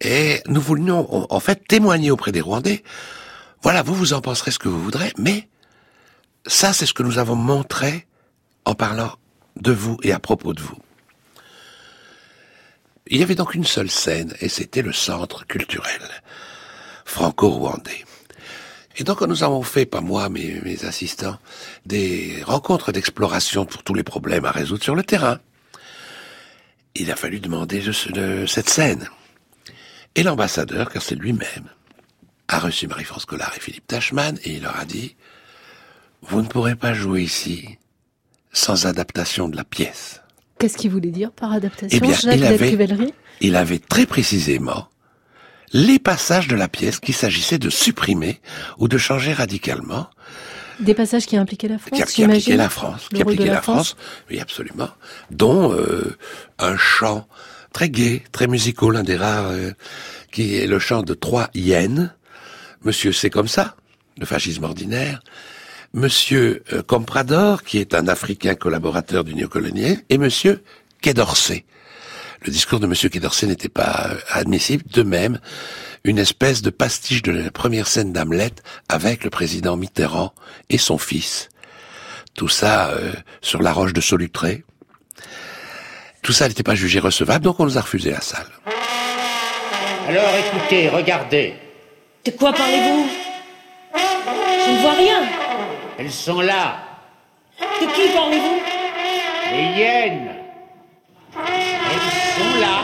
Et 0.00 0.40
nous 0.46 0.60
voulions 0.60 1.26
en 1.32 1.40
fait 1.40 1.66
témoigner 1.66 2.10
auprès 2.10 2.32
des 2.32 2.40
Rwandais, 2.40 2.82
voilà, 3.62 3.82
vous 3.82 3.94
vous 3.94 4.12
en 4.12 4.20
penserez 4.20 4.50
ce 4.50 4.58
que 4.58 4.68
vous 4.68 4.82
voudrez, 4.82 5.12
mais 5.18 5.48
ça, 6.46 6.72
c'est 6.72 6.86
ce 6.86 6.94
que 6.94 7.02
nous 7.02 7.18
avons 7.18 7.36
montré 7.36 8.06
en 8.64 8.74
parlant 8.74 9.12
de 9.56 9.72
vous 9.72 9.98
et 10.02 10.12
à 10.12 10.18
propos 10.18 10.52
de 10.54 10.62
vous. 10.62 10.78
Il 13.08 13.20
y 13.20 13.22
avait 13.22 13.34
donc 13.34 13.54
une 13.54 13.64
seule 13.64 13.90
scène, 13.90 14.34
et 14.40 14.48
c'était 14.48 14.82
le 14.82 14.92
centre 14.92 15.46
culturel 15.46 16.02
franco-rwandais. 17.04 18.04
Et 18.98 19.04
donc 19.04 19.20
nous 19.22 19.44
avons 19.44 19.62
fait, 19.62 19.86
pas 19.86 20.00
moi, 20.00 20.28
mais 20.28 20.60
mes 20.64 20.84
assistants, 20.84 21.38
des 21.84 22.42
rencontres 22.44 22.92
d'exploration 22.92 23.66
pour 23.66 23.82
tous 23.82 23.94
les 23.94 24.02
problèmes 24.02 24.44
à 24.44 24.50
résoudre 24.50 24.82
sur 24.82 24.94
le 24.94 25.04
terrain. 25.04 25.38
Il 26.94 27.10
a 27.10 27.16
fallu 27.16 27.40
demander 27.40 27.80
de, 27.80 28.46
cette 28.46 28.70
scène. 28.70 29.08
Et 30.14 30.22
l'ambassadeur, 30.22 30.90
car 30.90 31.02
c'est 31.02 31.14
lui-même, 31.14 31.68
a 32.48 32.58
reçu 32.58 32.86
Marie-France 32.86 33.24
Collard 33.24 33.52
et 33.56 33.60
Philippe 33.60 33.86
Tachman, 33.86 34.38
et 34.44 34.54
il 34.54 34.62
leur 34.62 34.78
a 34.78 34.84
dit, 34.84 35.16
vous 36.22 36.42
ne 36.42 36.46
pourrez 36.46 36.76
pas 36.76 36.94
jouer 36.94 37.22
ici 37.22 37.78
sans 38.52 38.86
adaptation 38.86 39.48
de 39.48 39.56
la 39.56 39.64
pièce. 39.64 40.22
Qu'est-ce 40.58 40.78
qu'il 40.78 40.90
voulait 40.90 41.10
dire 41.10 41.32
par 41.32 41.52
adaptation 41.52 41.98
Eh 41.98 42.00
bien, 42.00 42.16
il 42.34 42.44
avait, 42.44 42.76
il 43.40 43.56
avait 43.56 43.78
très 43.78 44.06
précisément 44.06 44.88
les 45.72 45.98
passages 45.98 46.48
de 46.48 46.56
la 46.56 46.68
pièce 46.68 47.00
qu'il 47.00 47.14
s'agissait 47.14 47.58
de 47.58 47.70
supprimer 47.70 48.40
ou 48.78 48.88
de 48.88 48.98
changer 48.98 49.32
radicalement. 49.32 50.08
Des 50.80 50.94
passages 50.94 51.26
qui 51.26 51.36
impliquaient 51.36 51.68
la 51.68 51.78
France, 51.78 52.12
qui, 52.12 52.24
impliquaient 52.24 52.56
la 52.56 52.68
France, 52.68 53.08
qui 53.12 53.22
impliquaient 53.22 53.46
la, 53.46 53.62
France, 53.62 53.96
oui 54.30 54.40
absolument, 54.40 54.90
dont 55.30 55.72
euh, 55.72 56.16
un 56.58 56.76
chant 56.76 57.26
très 57.72 57.88
gai, 57.88 58.22
très 58.32 58.46
musical, 58.46 58.92
l'un 58.92 59.02
des 59.02 59.16
rares, 59.16 59.48
euh, 59.50 59.72
qui 60.32 60.56
est 60.56 60.66
le 60.66 60.78
chant 60.78 61.02
de 61.02 61.14
trois 61.14 61.50
hyènes. 61.54 62.14
Monsieur, 62.86 63.12
c'est 63.12 63.30
comme 63.30 63.48
ça, 63.48 63.74
le 64.16 64.26
fascisme 64.26 64.62
ordinaire. 64.62 65.18
Monsieur 65.92 66.62
euh, 66.72 66.84
Comprador, 66.84 67.64
qui 67.64 67.78
est 67.78 67.94
un 67.94 68.06
Africain 68.06 68.54
collaborateur 68.54 69.24
du 69.24 69.34
néocolonial, 69.34 69.96
et 70.08 70.18
Monsieur 70.18 70.62
Quai 71.02 71.12
d'Orsay. 71.12 71.64
Le 72.42 72.52
discours 72.52 72.78
de 72.78 72.86
Monsieur 72.86 73.08
Quai 73.08 73.20
n'était 73.48 73.68
pas 73.68 74.10
euh, 74.12 74.18
admissible. 74.30 74.84
De 74.92 75.02
même, 75.02 75.40
une 76.04 76.20
espèce 76.20 76.62
de 76.62 76.70
pastiche 76.70 77.22
de 77.22 77.32
la 77.32 77.50
première 77.50 77.88
scène 77.88 78.12
d'Hamlet 78.12 78.52
avec 78.88 79.24
le 79.24 79.30
président 79.30 79.76
Mitterrand 79.76 80.32
et 80.70 80.78
son 80.78 80.96
fils. 80.96 81.48
Tout 82.34 82.46
ça 82.46 82.90
euh, 82.90 83.12
sur 83.40 83.62
la 83.62 83.72
roche 83.72 83.94
de 83.94 84.00
Solutré. 84.00 84.62
Tout 86.22 86.32
ça 86.32 86.46
n'était 86.46 86.62
pas 86.62 86.76
jugé 86.76 87.00
recevable, 87.00 87.44
donc 87.46 87.58
on 87.58 87.64
nous 87.64 87.78
a 87.78 87.80
refusé 87.80 88.12
la 88.12 88.20
salle. 88.20 88.46
Alors 90.06 90.36
écoutez, 90.36 90.88
regardez. 90.88 91.65
De 92.26 92.32
quoi 92.32 92.52
parlez-vous? 92.52 93.06
Je 93.94 94.70
ne 94.72 94.78
vois 94.78 94.94
rien. 94.94 95.20
Elles 95.96 96.10
sont 96.10 96.40
là. 96.40 96.78
De 97.60 97.86
qui 97.86 98.12
parlez-vous? 98.12 98.58
Les 99.52 99.80
hyènes. 99.80 100.30
Elles 101.36 102.10
sont 102.36 102.54
là. 102.60 102.82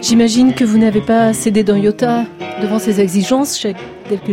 J'imagine 0.00 0.54
que 0.54 0.64
vous 0.64 0.78
n'avez 0.78 1.02
pas 1.02 1.34
cédé 1.34 1.62
d'un 1.62 1.76
iota 1.76 2.24
devant 2.60 2.78
ces 2.78 3.00
exigences, 3.00 3.60
Jacques 3.60 3.76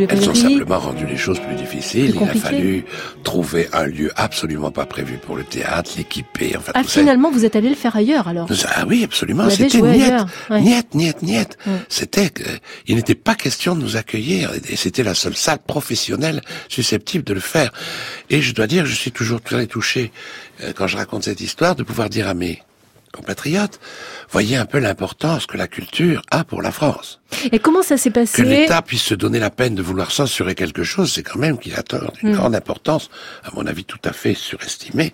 Elles 0.09 0.29
ont 0.29 0.33
simplement 0.35 0.79
rendu 0.79 1.05
les 1.05 1.17
choses 1.17 1.39
plus 1.39 1.55
difficiles. 1.55 2.11
Plus 2.15 2.25
Il 2.25 2.29
a 2.29 2.33
fallu 2.35 2.85
trouver 3.23 3.67
un 3.73 3.85
lieu 3.85 4.11
absolument 4.15 4.71
pas 4.71 4.85
prévu 4.85 5.17
pour 5.17 5.35
le 5.35 5.43
théâtre, 5.43 5.91
l'équiper, 5.97 6.55
enfin 6.57 6.71
Ah, 6.75 6.83
ça. 6.83 6.89
finalement, 6.89 7.31
vous 7.31 7.45
êtes 7.45 7.55
allé 7.55 7.69
le 7.69 7.75
faire 7.75 7.95
ailleurs, 7.95 8.27
alors 8.27 8.47
Ah 8.75 8.85
oui, 8.87 9.03
absolument. 9.03 9.49
C'était 9.49 9.77
joué 9.79 9.91
niet, 9.93 10.03
ailleurs, 10.03 10.27
ouais. 10.49 10.61
niet, 10.61 10.93
niet, 10.93 11.21
niet. 11.21 11.57
Ouais. 11.65 11.73
C'était, 11.89 12.31
il 12.87 12.95
n'était 12.95 13.15
pas 13.15 13.35
question 13.35 13.75
de 13.75 13.81
nous 13.81 13.95
accueillir, 13.97 14.51
et 14.69 14.75
c'était 14.75 15.03
la 15.03 15.13
seule 15.13 15.35
salle 15.35 15.59
professionnelle 15.65 16.41
susceptible 16.69 17.23
de 17.23 17.33
le 17.33 17.39
faire. 17.39 17.71
Et 18.29 18.41
je 18.41 18.53
dois 18.53 18.67
dire, 18.67 18.85
je 18.85 18.95
suis 18.95 19.11
toujours 19.11 19.41
très 19.41 19.67
touché 19.67 20.11
euh, 20.63 20.73
quand 20.75 20.87
je 20.87 20.97
raconte 20.97 21.23
cette 21.23 21.41
histoire 21.41 21.75
de 21.75 21.83
pouvoir 21.83 22.09
dire 22.09 22.27
à 22.27 22.33
mes 22.33 22.61
compatriotes, 23.13 23.79
voyez 24.29 24.57
un 24.57 24.65
peu 24.65 24.79
l'importance 24.79 25.45
que 25.47 25.57
la 25.57 25.67
culture 25.67 26.21
a 26.29 26.43
pour 26.43 26.61
la 26.61 26.71
France. 26.71 27.19
Et 27.51 27.59
comment 27.59 27.81
ça 27.81 27.97
s'est 27.97 28.09
Que 28.09 28.15
passé 28.19 28.43
l'État 28.43 28.81
puisse 28.81 29.03
se 29.03 29.13
donner 29.13 29.39
la 29.39 29.49
peine 29.49 29.75
de 29.75 29.81
vouloir 29.81 30.11
censurer 30.11 30.55
quelque 30.55 30.83
chose, 30.83 31.11
c'est 31.13 31.23
quand 31.23 31.39
même 31.39 31.57
qu'il 31.57 31.73
accorde 31.75 32.15
une 32.23 32.29
Mm. 32.31 32.35
grande 32.35 32.55
importance, 32.55 33.09
à 33.43 33.49
mon 33.55 33.65
avis 33.67 33.83
tout 33.85 33.99
à 34.05 34.13
fait 34.13 34.33
surestimée, 34.33 35.13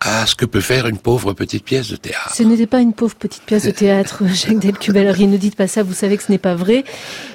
à 0.00 0.26
ce 0.26 0.34
que 0.34 0.44
peut 0.46 0.60
faire 0.60 0.86
une 0.86 0.98
pauvre 0.98 1.32
petite 1.32 1.64
pièce 1.64 1.90
de 1.90 1.96
théâtre. 1.96 2.34
Ce 2.34 2.42
n'était 2.42 2.66
pas 2.66 2.80
une 2.80 2.92
pauvre 2.92 3.14
petite 3.14 3.42
pièce 3.44 3.64
de 3.64 3.70
théâtre, 3.70 4.22
Jacques 4.34 4.58
Delcubellerie. 4.58 5.26
Ne 5.26 5.36
dites 5.36 5.56
pas 5.56 5.66
ça, 5.66 5.82
vous 5.82 5.92
savez 5.94 6.16
que 6.16 6.22
ce 6.22 6.32
n'est 6.32 6.38
pas 6.38 6.54
vrai. 6.54 6.84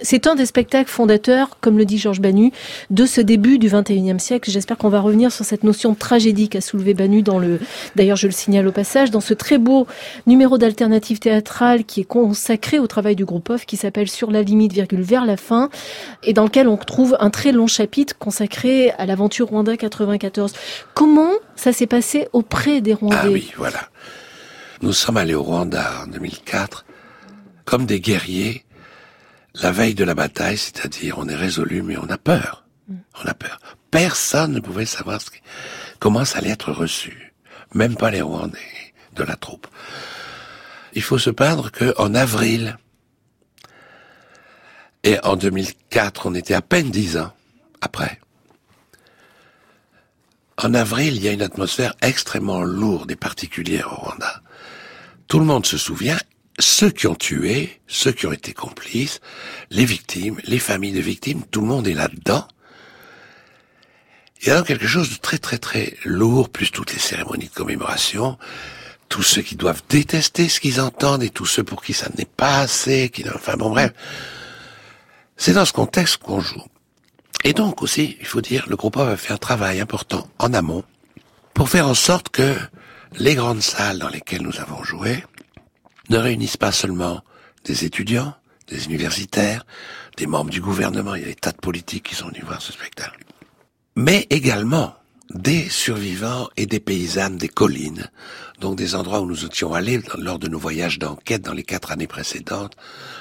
C'est 0.02 0.28
un 0.28 0.36
des 0.36 0.46
spectacles 0.46 0.90
fondateurs, 0.90 1.58
comme 1.62 1.78
le 1.78 1.86
dit 1.86 1.98
Georges 1.98 2.22
Banu, 2.22 2.52
de 2.90 3.06
ce 3.06 3.22
début 3.22 3.58
du 3.60 3.70
XXIe 3.70 4.20
siècle. 4.20 4.50
J'espère 4.52 4.78
qu'on 4.78 4.90
va 4.90 5.00
revenir 5.02 5.32
sur 5.32 5.46
cette 5.46 5.64
notion 5.64 5.92
de 5.92 5.98
tragédie 5.98 6.50
qu'a 6.50 6.62
soulevé 6.62 6.94
Banu 6.94 7.22
dans 7.22 7.40
le, 7.40 7.60
d'ailleurs 7.96 8.18
je 8.18 8.28
le 8.28 8.34
signale 8.34 8.68
au 8.68 8.72
passage, 8.72 9.12
dans 9.12 9.22
ce 9.22 9.34
très 9.34 9.58
beau 9.58 9.88
numéro 10.28 10.58
d'alternative 10.58 11.20
théâtrale 11.20 11.84
qui 11.86 12.02
est 12.02 12.06
consacré 12.06 12.80
au 12.80 12.88
travail 12.88 13.16
du 13.16 13.26
groupe 13.26 13.50
OFF, 13.50 13.66
qui 13.66 13.78
s'appelle 13.78 13.99
Sur 14.08 14.32
la 14.32 14.42
limite, 14.44 14.72
virgule, 14.72 15.02
vers 15.02 15.26
la 15.26 15.36
fin, 15.36 15.70
et 16.24 16.32
dans 16.34 16.44
lequel 16.46 16.68
on 16.70 16.78
trouve 16.78 17.18
un 17.20 17.30
très 17.30 17.52
long 17.52 17.68
chapitre 17.68 18.18
consacré 18.18 18.92
à 18.92 19.06
l'aventure 19.06 19.48
Rwanda 19.50 19.76
94. 19.76 20.54
Comment 20.94 21.32
ça 21.56 21.74
s'est 21.74 21.88
passé 21.88 22.28
auprès 22.32 22.80
des 22.80 22.94
Rwandais? 22.94 23.18
Ah 23.22 23.28
oui, 23.30 23.52
voilà. 23.58 23.90
Nous 24.82 24.94
sommes 24.94 25.18
allés 25.18 25.34
au 25.36 25.44
Rwanda 25.44 26.04
en 26.04 26.08
2004 26.08 26.86
comme 27.66 27.86
des 27.86 28.00
guerriers 28.00 28.64
la 29.56 29.72
veille 29.72 29.96
de 29.96 30.04
la 30.06 30.14
bataille, 30.14 30.58
c'est-à-dire 30.58 31.18
on 31.18 31.28
est 31.28 31.36
résolu 31.36 31.82
mais 31.82 31.98
on 31.98 32.08
a 32.10 32.18
peur. 32.18 32.64
On 33.24 33.28
a 33.28 33.34
peur. 33.34 33.60
Personne 33.92 34.54
ne 34.54 34.60
pouvait 34.60 34.86
savoir 34.86 35.20
ce 35.20 35.32
qui- 35.32 35.42
comment 36.00 36.24
ça 36.24 36.38
allait 36.38 36.52
être 36.52 36.72
reçu. 36.72 37.34
Même 37.74 37.96
pas 37.96 38.10
les 38.12 38.22
Rwandais 38.22 38.58
de 39.16 39.24
la 39.24 39.36
troupe. 39.36 39.68
Il 40.94 41.02
faut 41.02 41.18
se 41.18 41.30
peindre 41.30 41.72
que 41.72 41.94
en 41.98 42.16
avril 42.16 42.78
et 45.04 45.18
en 45.24 45.36
2004, 45.36 46.26
on 46.26 46.36
était 46.36 46.54
à 46.54 46.62
peine 46.62 46.92
dix 46.92 47.18
ans 47.18 47.32
après. 47.82 48.20
En 50.58 50.74
avril, 50.74 51.16
il 51.16 51.24
y 51.24 51.30
a 51.30 51.32
une 51.32 51.42
atmosphère 51.42 51.94
extrêmement 52.02 52.64
lourde 52.64 53.12
et 53.12 53.16
particulière 53.16 53.94
au 53.94 53.96
Rwanda. 53.96 54.42
Tout 55.28 55.40
le 55.40 55.46
monde 55.46 55.66
se 55.66 55.78
souvient, 55.78 56.18
ceux 56.60 56.90
qui 56.90 57.08
ont 57.08 57.16
tué, 57.16 57.80
ceux 57.88 58.12
qui 58.12 58.26
ont 58.26 58.34
été 58.34 58.54
complices, 58.54 59.22
les 59.70 59.86
victimes, 59.86 60.38
les 60.44 60.60
familles 60.60 60.92
de 60.92 61.00
victimes, 61.00 61.44
tout 61.50 61.62
le 61.62 61.68
monde 61.68 61.88
est 61.88 61.94
là-dedans. 61.94 62.46
Il 64.42 64.48
y 64.48 64.52
a 64.52 64.58
donc 64.58 64.68
quelque 64.68 64.88
chose 64.88 65.12
de 65.12 65.16
très 65.16 65.38
très 65.38 65.58
très 65.58 65.96
lourd, 66.04 66.50
plus 66.50 66.72
toutes 66.72 66.94
les 66.94 67.00
cérémonies 67.00 67.48
de 67.48 67.54
commémoration, 67.54 68.38
tous 69.08 69.24
ceux 69.24 69.42
qui 69.42 69.56
doivent 69.56 69.84
détester 69.88 70.50
ce 70.50 70.60
qu'ils 70.60 70.82
entendent 70.82 71.24
et 71.24 71.30
tous 71.30 71.46
ceux 71.46 71.64
pour 71.64 71.82
qui 71.82 71.94
ça 71.94 72.10
n'est 72.18 72.26
pas 72.26 72.60
assez, 72.60 73.10
qui, 73.10 73.24
enfin 73.30 73.56
bon 73.56 73.70
bref. 73.70 73.94
C'est 75.40 75.54
dans 75.54 75.64
ce 75.64 75.72
contexte 75.72 76.18
qu'on 76.18 76.42
joue. 76.42 76.62
Et 77.46 77.54
donc 77.54 77.82
aussi, 77.82 78.18
il 78.20 78.26
faut 78.26 78.42
dire, 78.42 78.66
le 78.68 78.76
groupe 78.76 78.98
A 78.98 79.06
va 79.06 79.16
faire 79.16 79.38
un 79.38 79.38
travail 79.38 79.80
important 79.80 80.28
en 80.38 80.54
amont 80.54 80.84
pour 81.54 81.70
faire 81.70 81.88
en 81.88 81.94
sorte 81.94 82.28
que 82.28 82.58
les 83.18 83.36
grandes 83.36 83.62
salles 83.62 84.00
dans 84.00 84.10
lesquelles 84.10 84.42
nous 84.42 84.60
avons 84.60 84.84
joué 84.84 85.24
ne 86.10 86.18
réunissent 86.18 86.58
pas 86.58 86.74
seulement 86.74 87.24
des 87.64 87.86
étudiants, 87.86 88.34
des 88.68 88.86
universitaires, 88.86 89.66
des 90.18 90.28
membres 90.28 90.52
du 90.52 90.60
gouvernement, 90.60 91.16
il 91.16 91.22
y 91.22 91.26
a 91.26 91.28
des 91.28 91.36
tas 91.36 91.54
de 91.54 91.58
politiques 91.58 92.10
qui 92.10 92.16
sont 92.16 92.28
venus 92.28 92.44
voir 92.44 92.62
ce 92.62 92.74
spectacle, 92.74 93.24
mais 93.96 94.28
également 94.30 94.94
des 95.30 95.70
survivants 95.70 96.50
et 96.58 96.66
des 96.66 96.80
paysannes 96.80 97.38
des 97.38 97.50
collines, 97.50 98.10
donc 98.60 98.76
des 98.76 98.96
endroits 98.96 99.22
où 99.22 99.28
nous 99.28 99.46
étions 99.46 99.74
allés 99.74 100.02
lors 100.18 100.40
de 100.40 100.48
nos 100.48 100.58
voyages 100.58 100.98
d'enquête 100.98 101.44
dans 101.44 101.54
les 101.54 101.64
quatre 101.64 101.92
années 101.92 102.08
précédentes, 102.08 102.76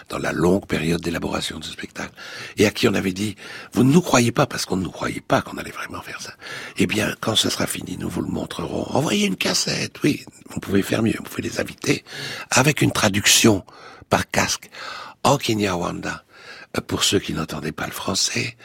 dans 0.08 0.18
la 0.18 0.32
longue 0.32 0.66
période 0.66 1.02
d'élaboration 1.02 1.58
de 1.58 1.64
ce 1.64 1.72
spectacle, 1.72 2.14
et 2.56 2.66
à 2.66 2.70
qui 2.70 2.88
on 2.88 2.94
avait 2.94 3.12
dit, 3.12 3.36
vous 3.72 3.84
ne 3.84 3.92
nous 3.92 4.00
croyez 4.00 4.32
pas 4.32 4.46
parce 4.46 4.64
qu'on 4.64 4.76
ne 4.76 4.84
nous 4.84 4.90
croyait 4.90 5.20
pas 5.20 5.42
qu'on 5.42 5.58
allait 5.58 5.70
vraiment 5.70 6.00
faire 6.00 6.22
ça. 6.22 6.32
Eh 6.78 6.86
bien, 6.86 7.14
quand 7.20 7.36
ce 7.36 7.50
sera 7.50 7.66
fini, 7.66 7.98
nous 7.98 8.08
vous 8.08 8.22
le 8.22 8.28
montrerons. 8.28 8.86
Envoyez 8.94 9.26
une 9.26 9.36
cassette, 9.36 10.02
oui, 10.02 10.24
vous 10.48 10.60
pouvez 10.60 10.82
faire 10.82 11.02
mieux, 11.02 11.14
vous 11.18 11.24
pouvez 11.24 11.42
les 11.42 11.60
inviter, 11.60 12.04
avec 12.50 12.80
une 12.80 12.92
traduction 12.92 13.64
par 14.08 14.30
casque 14.30 14.70
en 15.24 15.36
Kinyarwanda, 15.36 16.24
pour 16.86 17.04
ceux 17.04 17.18
qui 17.18 17.34
n'entendaient 17.34 17.72
pas 17.72 17.86
le 17.86 17.92
français. 17.92 18.56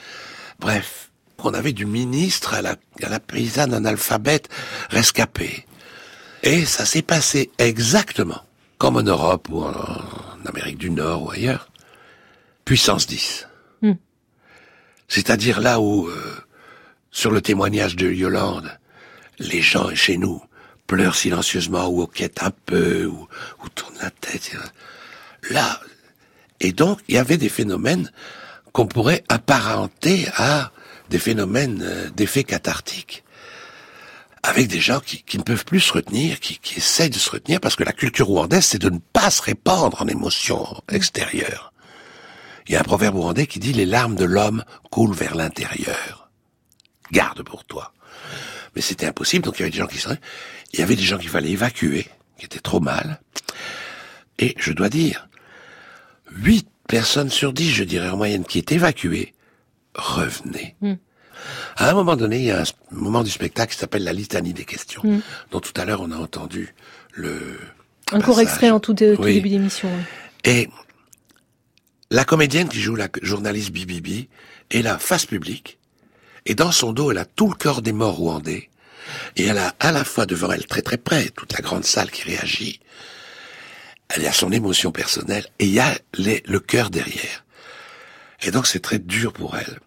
Bref, 0.59 1.11
on 1.45 1.53
avait 1.53 1.73
du 1.73 1.85
ministre 1.85 2.53
à 2.53 2.61
la, 2.61 2.75
à 3.01 3.09
la 3.09 3.19
paysanne 3.19 3.73
analphabète 3.73 4.49
rescapée. 4.89 5.65
Et 6.43 6.65
ça 6.65 6.85
s'est 6.85 7.01
passé 7.01 7.51
exactement 7.57 8.41
comme 8.77 8.97
en 8.97 9.03
Europe 9.03 9.47
ou 9.49 9.63
en, 9.63 9.69
en 9.69 10.45
Amérique 10.45 10.77
du 10.77 10.89
Nord 10.89 11.23
ou 11.23 11.31
ailleurs. 11.31 11.69
Puissance 12.65 13.07
10. 13.07 13.47
Hmm. 13.81 13.93
C'est-à-dire 15.07 15.61
là 15.61 15.79
où, 15.79 16.07
euh, 16.07 16.35
sur 17.11 17.31
le 17.31 17.41
témoignage 17.41 17.95
de 17.95 18.11
Yolande, 18.11 18.77
les 19.39 19.61
gens 19.61 19.93
chez 19.95 20.17
nous 20.17 20.41
pleurent 20.87 21.15
silencieusement 21.15 21.87
ou 21.87 22.01
hoquettent 22.01 22.43
un 22.43 22.51
peu 22.65 23.05
ou, 23.05 23.27
ou 23.63 23.69
tournent 23.69 23.97
la 24.01 24.11
tête. 24.11 24.51
Là, 25.49 25.79
et 26.59 26.71
donc 26.71 26.99
il 27.07 27.15
y 27.15 27.17
avait 27.17 27.37
des 27.37 27.49
phénomènes 27.49 28.11
qu'on 28.71 28.87
pourrait 28.87 29.23
apparenter 29.29 30.27
à 30.35 30.71
des 31.13 31.19
phénomènes 31.19 31.83
euh, 31.83 32.09
d'effet 32.09 32.43
cathartique 32.43 33.23
avec 34.41 34.67
des 34.67 34.79
gens 34.79 34.99
qui, 34.99 35.21
qui 35.21 35.37
ne 35.37 35.43
peuvent 35.43 35.63
plus 35.63 35.79
se 35.79 35.93
retenir, 35.93 36.39
qui, 36.39 36.57
qui 36.57 36.79
essaient 36.79 37.07
de 37.07 37.19
se 37.19 37.29
retenir, 37.29 37.61
parce 37.61 37.75
que 37.75 37.83
la 37.83 37.93
culture 37.93 38.27
rwandaise, 38.27 38.65
c'est 38.65 38.81
de 38.81 38.89
ne 38.89 38.97
pas 38.97 39.29
se 39.29 39.41
répandre 39.41 40.01
en 40.01 40.07
émotions 40.07 40.65
extérieures. 40.89 41.71
Il 42.67 42.73
y 42.73 42.75
a 42.75 42.79
un 42.79 42.83
proverbe 42.83 43.15
rwandais 43.15 43.47
qui 43.47 43.59
dit 43.59 43.73
«Les 43.73 43.85
larmes 43.85 44.15
de 44.15 44.25
l'homme 44.25 44.65
coulent 44.89 45.13
vers 45.15 45.35
l'intérieur. 45.35 46.29
Garde 47.11 47.43
pour 47.43 47.63
toi.» 47.63 47.93
Mais 48.75 48.81
c'était 48.81 49.05
impossible, 49.05 49.45
donc 49.45 49.59
il 49.59 49.61
y 49.61 49.63
avait 49.63 49.71
des 49.71 49.77
gens 49.77 49.87
qui 49.87 49.99
seraient... 49.99 50.19
Il 50.73 50.79
y 50.79 50.83
avait 50.83 50.97
des 50.97 51.03
gens 51.03 51.19
qu'il 51.19 51.29
fallait 51.29 51.51
évacuer, 51.51 52.07
qui 52.37 52.45
étaient 52.45 52.59
trop 52.59 52.81
mal. 52.81 53.21
Et 54.39 54.55
je 54.57 54.73
dois 54.73 54.89
dire, 54.89 55.29
huit 56.31 56.67
personnes 56.87 57.29
sur 57.29 57.53
dix, 57.53 57.71
je 57.71 57.83
dirais 57.83 58.09
en 58.09 58.17
moyenne, 58.17 58.43
qui 58.43 58.59
étaient 58.59 58.75
évacuées, 58.75 59.33
revenaient. 59.95 60.75
Mm. 60.81 60.93
À 61.77 61.89
un 61.89 61.93
moment 61.93 62.15
donné, 62.15 62.37
il 62.39 62.45
y 62.45 62.51
a 62.51 62.61
un 62.61 62.65
moment 62.91 63.23
du 63.23 63.29
spectacle 63.31 63.73
qui 63.73 63.79
s'appelle 63.79 64.03
la 64.03 64.13
litanie 64.13 64.53
des 64.53 64.65
questions, 64.65 65.01
Mm. 65.03 65.21
dont 65.51 65.59
tout 65.59 65.73
à 65.75 65.85
l'heure 65.85 66.01
on 66.01 66.11
a 66.11 66.17
entendu 66.17 66.73
le 67.11 67.59
Un 68.11 68.21
court 68.21 68.39
extrait 68.39 68.69
en 68.69 68.79
tout, 68.79 68.93
dé- 68.93 69.15
tout 69.15 69.23
Oui. 69.23 69.33
début 69.35 69.49
d'émission. 69.49 69.89
ouais. 69.89 70.03
Et 70.45 70.69
la 72.11 72.25
comédienne 72.25 72.69
qui 72.69 72.79
joue 72.79 72.95
la 72.95 73.07
journaliste 73.21 73.71
Bibibi 73.71 74.29
est 74.71 74.81
là 74.81 74.99
face 74.99 75.25
publique, 75.25 75.79
et 76.45 76.55
dans 76.55 76.71
son 76.71 76.91
dos, 76.93 77.11
elle 77.11 77.17
a 77.17 77.25
tout 77.25 77.47
le 77.49 77.55
corps 77.55 77.81
des 77.81 77.93
morts 77.93 78.15
rwandais, 78.17 78.69
et 79.35 79.45
elle 79.45 79.57
a 79.57 79.73
à 79.79 79.91
la 79.91 80.03
fois 80.03 80.25
devant 80.25 80.51
elle, 80.51 80.65
très 80.67 80.81
très 80.81 80.97
près, 80.97 81.29
toute 81.29 81.53
la 81.53 81.59
grande 81.59 81.85
salle 81.85 82.11
qui 82.11 82.23
réagit, 82.23 82.79
elle 84.09 84.25
a 84.27 84.33
son 84.33 84.51
émotion 84.51 84.91
personnelle, 84.91 85.47
et 85.59 85.65
il 85.65 85.71
y 85.73 85.79
a 85.79 85.93
les- 86.15 86.43
le 86.45 86.59
cœur 86.59 86.89
derrière. 86.89 87.42
Et 88.43 88.51
donc 88.51 88.67
c'est 88.67 88.79
très 88.81 88.99
dur 88.99 89.33
pour 89.33 89.57
elle. 89.57 89.79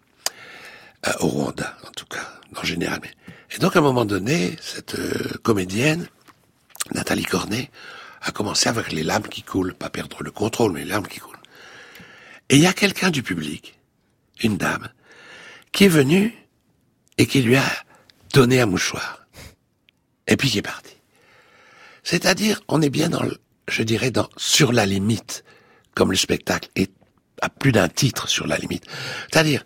euh, 1.07 1.11
au 1.19 1.27
Rwanda, 1.27 1.77
en 1.87 1.91
tout 1.91 2.05
cas, 2.05 2.27
en 2.55 2.63
général. 2.63 2.99
Et 3.55 3.59
donc, 3.59 3.75
à 3.75 3.79
un 3.79 3.83
moment 3.83 4.05
donné, 4.05 4.55
cette 4.61 4.95
euh, 4.95 5.37
comédienne, 5.43 6.07
Nathalie 6.93 7.23
Cornet, 7.25 7.69
a 8.21 8.31
commencé 8.31 8.67
avec 8.67 8.91
les 8.91 9.03
larmes 9.03 9.27
qui 9.27 9.43
coulent, 9.43 9.73
pas 9.73 9.89
perdre 9.89 10.23
le 10.23 10.31
contrôle, 10.31 10.73
mais 10.73 10.81
les 10.81 10.89
larmes 10.89 11.07
qui 11.07 11.19
coulent. 11.19 11.37
Et 12.49 12.55
il 12.57 12.61
y 12.61 12.67
a 12.67 12.73
quelqu'un 12.73 13.09
du 13.09 13.23
public, 13.23 13.79
une 14.41 14.57
dame, 14.57 14.89
qui 15.71 15.85
est 15.85 15.89
venue 15.89 16.33
et 17.17 17.27
qui 17.27 17.41
lui 17.41 17.55
a 17.55 17.65
donné 18.33 18.61
un 18.61 18.65
mouchoir. 18.65 19.25
Et 20.27 20.35
puis 20.35 20.49
qui 20.49 20.57
est 20.57 20.63
parti. 20.63 20.95
C'est-à-dire, 22.03 22.61
on 22.67 22.81
est 22.81 22.89
bien 22.89 23.09
dans, 23.09 23.23
le, 23.23 23.37
je 23.69 23.83
dirais, 23.83 24.11
dans 24.11 24.29
sur 24.37 24.71
la 24.73 24.85
limite, 24.85 25.43
comme 25.93 26.11
le 26.11 26.17
spectacle 26.17 26.69
est 26.75 26.91
à 27.41 27.49
plus 27.49 27.71
d'un 27.71 27.89
titre 27.89 28.27
sur 28.27 28.47
la 28.47 28.57
limite. 28.57 28.85
C'est-à-dire, 29.31 29.65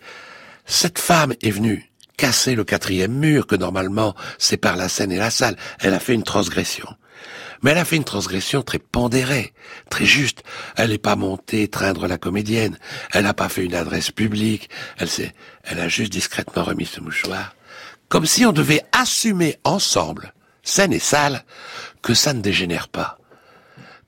cette 0.65 0.99
femme 0.99 1.33
est 1.41 1.51
venue 1.51 1.91
casser 2.17 2.53
le 2.53 2.63
quatrième 2.63 3.13
mur 3.13 3.47
que 3.47 3.55
normalement 3.55 4.15
sépare 4.37 4.75
la 4.75 4.89
scène 4.89 5.11
et 5.11 5.17
la 5.17 5.31
salle. 5.31 5.57
Elle 5.79 5.93
a 5.93 5.99
fait 5.99 6.13
une 6.13 6.23
transgression. 6.23 6.87
Mais 7.61 7.71
elle 7.71 7.77
a 7.77 7.85
fait 7.85 7.95
une 7.95 8.03
transgression 8.03 8.63
très 8.63 8.79
pondérée, 8.79 9.53
très 9.89 10.05
juste. 10.05 10.43
Elle 10.75 10.91
n'est 10.91 10.97
pas 10.97 11.15
montée 11.15 11.67
traindre 11.67 12.07
la 12.07 12.17
comédienne. 12.17 12.77
Elle 13.11 13.23
n'a 13.23 13.33
pas 13.33 13.49
fait 13.49 13.65
une 13.65 13.75
adresse 13.75 14.11
publique. 14.11 14.69
Elle 14.97 15.09
s'est, 15.09 15.33
elle 15.63 15.79
a 15.79 15.87
juste 15.87 16.11
discrètement 16.11 16.63
remis 16.63 16.85
ce 16.85 17.01
mouchoir. 17.01 17.55
Comme 18.07 18.25
si 18.25 18.45
on 18.45 18.51
devait 18.51 18.83
assumer 18.91 19.57
ensemble, 19.63 20.33
scène 20.63 20.93
et 20.93 20.99
salle, 20.99 21.43
que 22.01 22.13
ça 22.13 22.33
ne 22.33 22.41
dégénère 22.41 22.87
pas. 22.87 23.17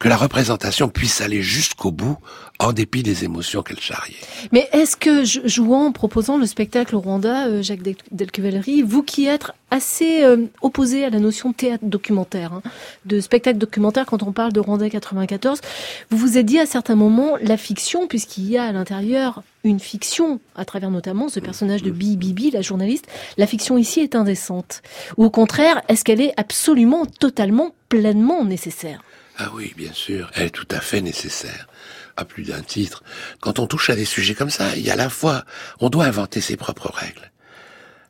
Que 0.03 0.09
la 0.09 0.17
représentation 0.17 0.89
puisse 0.89 1.21
aller 1.21 1.41
jusqu'au 1.41 1.89
bout 1.89 2.17
en 2.59 2.73
dépit 2.73 3.03
des 3.03 3.23
émotions 3.23 3.63
qu'elle 3.63 3.79
charriait. 3.79 4.17
Mais 4.51 4.67
est-ce 4.73 4.97
que, 4.97 5.23
jouant, 5.23 5.85
en 5.85 5.91
proposant 5.93 6.37
le 6.37 6.45
spectacle 6.45 6.97
au 6.97 6.99
Rwanda, 6.99 7.47
euh, 7.47 7.63
Jacques 7.63 7.83
Delcuvellery, 8.11 8.81
vous 8.81 9.01
qui 9.01 9.27
êtes 9.27 9.51
assez 9.71 10.25
euh, 10.25 10.47
opposé 10.61 11.05
à 11.05 11.09
la 11.09 11.19
notion 11.19 11.51
de 11.51 11.55
théâtre 11.55 11.85
documentaire, 11.85 12.51
hein, 12.51 12.61
de 13.05 13.21
spectacle 13.21 13.57
documentaire 13.57 14.05
quand 14.05 14.23
on 14.23 14.33
parle 14.33 14.51
de 14.51 14.59
Rwanda 14.59 14.89
94, 14.89 15.61
vous 16.09 16.17
vous 16.17 16.37
êtes 16.37 16.47
dit 16.47 16.59
à 16.59 16.65
certains 16.65 16.95
moments 16.95 17.37
la 17.41 17.55
fiction, 17.55 18.05
puisqu'il 18.05 18.49
y 18.49 18.57
a 18.57 18.65
à 18.65 18.73
l'intérieur 18.73 19.41
une 19.63 19.79
fiction, 19.79 20.41
à 20.57 20.65
travers 20.65 20.91
notamment 20.91 21.29
ce 21.29 21.39
personnage 21.39 21.81
de 21.81 21.91
Bibi, 21.91 22.33
Bibi, 22.33 22.51
la 22.51 22.61
journaliste, 22.61 23.07
la 23.37 23.47
fiction 23.47 23.77
ici 23.77 24.01
est 24.01 24.15
indécente. 24.15 24.81
Ou 25.15 25.23
au 25.23 25.29
contraire, 25.29 25.81
est-ce 25.87 26.03
qu'elle 26.03 26.19
est 26.19 26.33
absolument, 26.35 27.05
totalement, 27.05 27.73
pleinement 27.87 28.43
nécessaire? 28.43 29.01
Ah 29.37 29.49
oui, 29.53 29.73
bien 29.75 29.93
sûr, 29.93 30.29
elle 30.35 30.47
est 30.47 30.49
tout 30.51 30.67
à 30.69 30.79
fait 30.79 31.01
nécessaire 31.01 31.67
à 32.15 32.25
plus 32.25 32.43
d'un 32.43 32.61
titre. 32.61 33.03
Quand 33.39 33.59
on 33.59 33.67
touche 33.67 33.89
à 33.89 33.95
des 33.95 34.05
sujets 34.05 34.35
comme 34.35 34.51
ça, 34.51 34.75
il 34.75 34.83
y 34.83 34.91
a 34.91 34.95
la 34.95 35.09
fois, 35.09 35.45
on 35.79 35.89
doit 35.89 36.05
inventer 36.05 36.41
ses 36.41 36.57
propres 36.57 36.91
règles. 36.93 37.31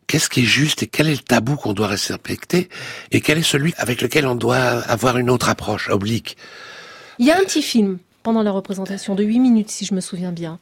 Qu'est-ce 0.07 0.29
qui 0.29 0.41
est 0.41 0.45
juste 0.45 0.83
et 0.83 0.87
quel 0.87 1.07
est 1.07 1.13
le 1.13 1.17
tabou 1.17 1.55
qu'on 1.55 1.73
doit 1.73 1.87
respecter 1.87 2.69
et 3.11 3.21
quel 3.21 3.37
est 3.37 3.43
celui 3.43 3.73
avec 3.77 4.01
lequel 4.01 4.27
on 4.27 4.35
doit 4.35 4.57
avoir 4.57 5.17
une 5.17 5.29
autre 5.29 5.49
approche 5.49 5.89
oblique? 5.89 6.37
Il 7.19 7.25
y 7.25 7.31
a 7.31 7.37
un 7.37 7.43
petit 7.43 7.61
film 7.61 7.99
pendant 8.21 8.43
la 8.43 8.51
représentation 8.51 9.15
de 9.15 9.23
8 9.23 9.39
minutes, 9.39 9.69
si 9.69 9.85
je 9.85 9.93
me 9.93 10.01
souviens 10.01 10.31
bien. 10.31 10.59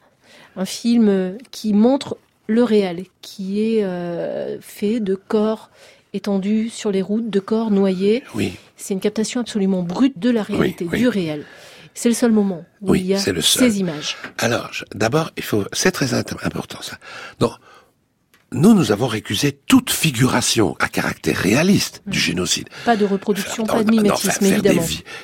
Un 0.56 0.64
film 0.64 1.08
euh, 1.08 1.32
qui 1.50 1.72
montre 1.72 2.16
le 2.46 2.62
réel, 2.62 3.04
qui 3.20 3.60
est 3.60 3.84
euh, 3.84 4.60
fait 4.60 5.00
de 5.00 5.14
corps 5.14 5.70
étendus 6.12 6.68
sur 6.68 6.90
les 6.90 7.02
routes, 7.02 7.30
de 7.30 7.40
corps 7.40 7.70
noyés. 7.70 8.22
Oui. 8.34 8.54
C'est 8.76 8.94
une 8.94 9.00
captation 9.00 9.40
absolument 9.40 9.82
brute 9.82 10.18
de 10.18 10.30
la 10.30 10.42
réalité, 10.42 10.84
du 10.86 11.08
réel. 11.08 11.44
C'est 11.94 12.08
le 12.08 12.14
seul 12.14 12.32
moment 12.32 12.64
où 12.80 12.94
il 12.94 13.06
y 13.06 13.14
a 13.14 13.18
ces 13.18 13.80
images. 13.80 14.16
Alors, 14.38 14.70
d'abord, 14.94 15.30
il 15.36 15.42
faut, 15.42 15.64
c'est 15.72 15.92
très 15.92 16.14
important 16.14 16.80
ça. 16.80 16.98
Donc, 17.38 17.52
nous, 18.50 18.74
nous 18.74 18.92
avons 18.92 19.06
récusé 19.06 19.52
toute 19.52 19.90
figuration 19.90 20.76
à 20.78 20.88
caractère 20.88 21.36
réaliste 21.36 22.02
du 22.06 22.18
mm. 22.18 22.22
génocide. 22.22 22.68
Pas 22.84 22.96
de 22.96 23.04
reproduction, 23.04 23.64
pas 23.64 23.82
de 23.82 23.90
mimétisme, 23.90 24.44
évidemment. 24.44 24.82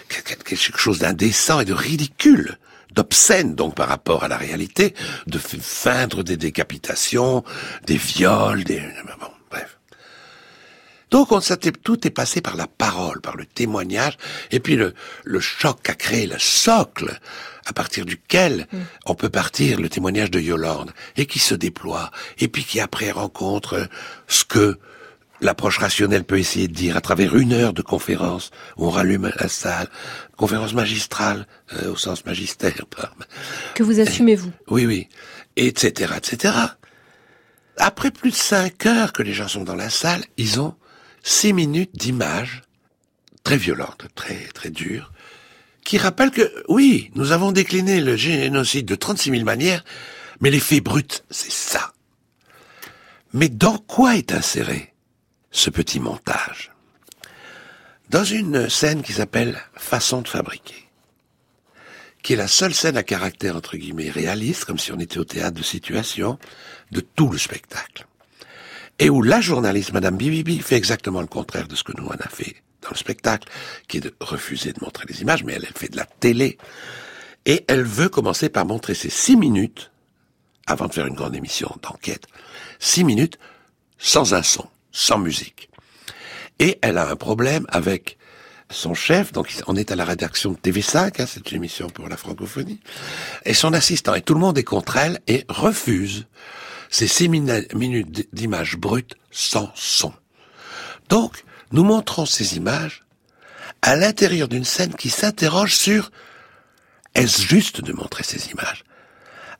quelque 0.08 0.78
chose 0.78 0.98
d'indécent 0.98 1.60
et 1.60 1.64
de 1.64 1.74
ridicule 1.74 2.58
d'obscène 2.94 3.54
donc 3.54 3.74
par 3.74 3.88
rapport 3.88 4.24
à 4.24 4.28
la 4.28 4.36
réalité, 4.36 4.94
de 5.26 5.38
feindre 5.38 6.24
des 6.24 6.36
décapitations, 6.36 7.44
des 7.86 7.96
viols, 7.96 8.64
des 8.64 8.80
bon. 9.20 9.28
Donc 11.10 11.32
on 11.32 11.40
tout 11.82 12.06
est 12.06 12.10
passé 12.10 12.40
par 12.40 12.56
la 12.56 12.66
parole, 12.66 13.20
par 13.20 13.36
le 13.36 13.46
témoignage, 13.46 14.16
et 14.50 14.60
puis 14.60 14.76
le, 14.76 14.94
le 15.24 15.40
choc 15.40 15.88
a 15.88 15.94
créé 15.94 16.26
le 16.26 16.38
socle 16.38 17.18
à 17.66 17.72
partir 17.72 18.04
duquel 18.04 18.66
mm. 18.72 18.78
on 19.06 19.14
peut 19.14 19.28
partir 19.28 19.80
le 19.80 19.88
témoignage 19.88 20.30
de 20.30 20.40
Yolande, 20.40 20.92
et 21.16 21.26
qui 21.26 21.38
se 21.38 21.54
déploie, 21.54 22.10
et 22.38 22.48
puis 22.48 22.64
qui 22.64 22.80
après 22.80 23.10
rencontre 23.10 23.88
ce 24.26 24.44
que 24.44 24.78
l'approche 25.40 25.78
rationnelle 25.78 26.24
peut 26.24 26.38
essayer 26.38 26.68
de 26.68 26.74
dire 26.74 26.96
à 26.96 27.00
travers 27.00 27.36
une 27.36 27.52
heure 27.52 27.72
de 27.72 27.82
conférence 27.82 28.50
où 28.76 28.86
on 28.86 28.90
rallume 28.90 29.30
la 29.38 29.48
salle, 29.48 29.88
conférence 30.36 30.74
magistrale 30.74 31.46
euh, 31.74 31.92
au 31.92 31.96
sens 31.96 32.24
magistère. 32.24 32.74
Que 33.74 33.82
vous 33.82 34.00
assumez 34.00 34.34
vous. 34.34 34.52
Oui, 34.68 34.86
oui, 34.86 35.08
etc., 35.56 36.12
etc. 36.16 36.54
Après 37.76 38.10
plus 38.10 38.30
de 38.30 38.36
cinq 38.36 38.86
heures 38.86 39.12
que 39.12 39.22
les 39.22 39.32
gens 39.32 39.46
sont 39.46 39.62
dans 39.62 39.76
la 39.76 39.90
salle, 39.90 40.24
ils 40.36 40.60
ont 40.60 40.74
six 41.28 41.52
minutes 41.52 41.94
d'images 41.94 42.62
très 43.44 43.58
violentes, 43.58 44.06
très 44.14 44.46
très 44.54 44.70
dures, 44.70 45.12
qui 45.84 45.98
rappellent 45.98 46.30
que 46.30 46.50
oui, 46.68 47.10
nous 47.14 47.32
avons 47.32 47.52
décliné 47.52 48.00
le 48.00 48.16
génocide 48.16 48.86
de 48.86 48.94
36 48.94 49.30
000 49.30 49.44
manières, 49.44 49.84
mais 50.40 50.50
les 50.50 50.58
faits 50.58 50.82
bruts, 50.82 51.22
c'est 51.30 51.52
ça. 51.52 51.92
Mais 53.34 53.50
dans 53.50 53.76
quoi 53.76 54.16
est 54.16 54.32
inséré 54.32 54.94
ce 55.50 55.68
petit 55.68 56.00
montage? 56.00 56.72
Dans 58.08 58.24
une 58.24 58.70
scène 58.70 59.02
qui 59.02 59.12
s'appelle 59.12 59.60
Façon 59.74 60.22
de 60.22 60.28
fabriquer, 60.28 60.88
qui 62.22 62.32
est 62.32 62.36
la 62.36 62.48
seule 62.48 62.74
scène 62.74 62.96
à 62.96 63.02
caractère 63.02 63.54
entre 63.54 63.76
guillemets 63.76 64.10
réaliste, 64.10 64.64
comme 64.64 64.78
si 64.78 64.92
on 64.92 64.98
était 64.98 65.18
au 65.18 65.24
théâtre 65.24 65.58
de 65.58 65.62
situation, 65.62 66.38
de 66.90 67.00
tout 67.00 67.28
le 67.28 67.38
spectacle. 67.38 68.07
Et 68.98 69.10
où 69.10 69.22
la 69.22 69.40
journaliste, 69.40 69.92
Madame 69.92 70.16
Bibibi, 70.16 70.58
fait 70.60 70.76
exactement 70.76 71.20
le 71.20 71.26
contraire 71.26 71.68
de 71.68 71.76
ce 71.76 71.84
que 71.84 71.92
nous 71.96 72.06
on 72.06 72.10
a 72.10 72.28
fait 72.28 72.56
dans 72.82 72.90
le 72.90 72.96
spectacle, 72.96 73.48
qui 73.86 73.98
est 73.98 74.00
de 74.00 74.14
refuser 74.20 74.72
de 74.72 74.82
montrer 74.82 75.04
les 75.08 75.22
images, 75.22 75.44
mais 75.44 75.54
elle, 75.54 75.66
fait 75.66 75.88
de 75.88 75.96
la 75.96 76.04
télé. 76.06 76.58
Et 77.44 77.64
elle 77.68 77.82
veut 77.82 78.08
commencer 78.08 78.48
par 78.48 78.64
montrer 78.66 78.94
ces 78.94 79.10
six 79.10 79.36
minutes, 79.36 79.90
avant 80.66 80.86
de 80.86 80.92
faire 80.92 81.06
une 81.06 81.14
grande 81.14 81.34
émission 81.34 81.74
d'enquête, 81.82 82.26
six 82.78 83.04
minutes 83.04 83.38
sans 83.98 84.34
un 84.34 84.42
son 84.42 84.68
sans 84.92 85.18
musique. 85.18 85.68
Et 86.58 86.78
elle 86.82 86.98
a 86.98 87.08
un 87.08 87.16
problème 87.16 87.66
avec 87.68 88.18
son 88.70 88.94
chef, 88.94 89.32
donc 89.32 89.54
on 89.66 89.76
est 89.76 89.92
à 89.92 89.96
la 89.96 90.04
rédaction 90.04 90.52
de 90.52 90.56
TV5, 90.56 91.22
hein, 91.22 91.26
c'est 91.26 91.50
une 91.50 91.56
émission 91.56 91.88
pour 91.88 92.08
la 92.08 92.16
francophonie, 92.16 92.80
et 93.44 93.54
son 93.54 93.72
assistant, 93.72 94.14
et 94.14 94.22
tout 94.22 94.34
le 94.34 94.40
monde 94.40 94.58
est 94.58 94.64
contre 94.64 94.96
elle 94.96 95.20
et 95.26 95.44
refuse 95.48 96.26
ces 96.90 97.06
six 97.06 97.28
minutes 97.28 98.28
d'images 98.32 98.76
brutes 98.76 99.14
sans 99.30 99.70
son. 99.74 100.12
Donc, 101.08 101.44
nous 101.72 101.84
montrons 101.84 102.26
ces 102.26 102.56
images 102.56 103.04
à 103.82 103.96
l'intérieur 103.96 104.48
d'une 104.48 104.64
scène 104.64 104.94
qui 104.94 105.10
s'interroge 105.10 105.74
sur 105.74 106.10
est-ce 107.14 107.42
juste 107.42 107.80
de 107.80 107.92
montrer 107.92 108.22
ces 108.24 108.50
images? 108.50 108.84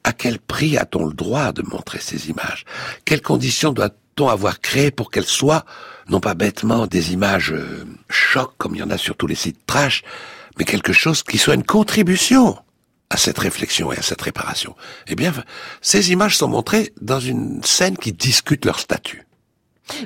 À 0.05 0.13
quel 0.13 0.39
prix 0.39 0.79
a-t-on 0.79 1.07
le 1.07 1.15
droit 1.15 1.53
de 1.53 1.63
montrer 1.63 1.99
ces 2.01 2.31
images? 2.31 2.65
Quelles 3.05 3.23
conditions 3.23 3.73
doit 3.73 3.91
avoir 4.27 4.61
créé 4.61 4.91
pour 4.91 5.11
qu'elles 5.11 5.25
soient, 5.25 5.65
non 6.09 6.21
pas 6.21 6.35
bêtement 6.35 6.87
des 6.87 7.13
images 7.13 7.53
euh, 7.53 7.87
chocs 8.09 8.55
comme 8.59 8.75
il 8.75 8.79
y 8.79 8.83
en 8.83 8.91
a 8.91 8.99
sur 8.99 9.17
tous 9.17 9.29
les 9.29 9.37
sites 9.37 9.65
trash, 9.67 10.03
mais 10.59 10.65
quelque 10.65 10.93
chose 10.93 11.23
qui 11.23 11.39
soit 11.39 11.55
une 11.55 11.65
contribution? 11.65 12.59
À 13.11 13.17
cette 13.17 13.39
réflexion 13.39 13.93
et 13.93 13.99
à 13.99 14.03
cette 14.03 14.21
réparation. 14.21 14.77
Eh 15.07 15.15
bien, 15.15 15.33
ces 15.81 16.13
images 16.13 16.37
sont 16.37 16.49
montrées 16.49 16.93
dans 17.01 17.21
une 17.21 17.63
scène 17.63 17.97
qui 17.97 18.13
discute 18.13 18.65
leur 18.65 18.79
statut. 18.79 19.27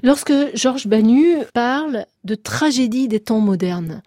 Lorsque 0.02 0.32
Georges 0.54 0.86
Banu 0.86 1.38
parle 1.52 2.06
de 2.24 2.34
tragédie 2.36 3.08
des 3.08 3.20
temps 3.20 3.40
modernes, 3.40 4.02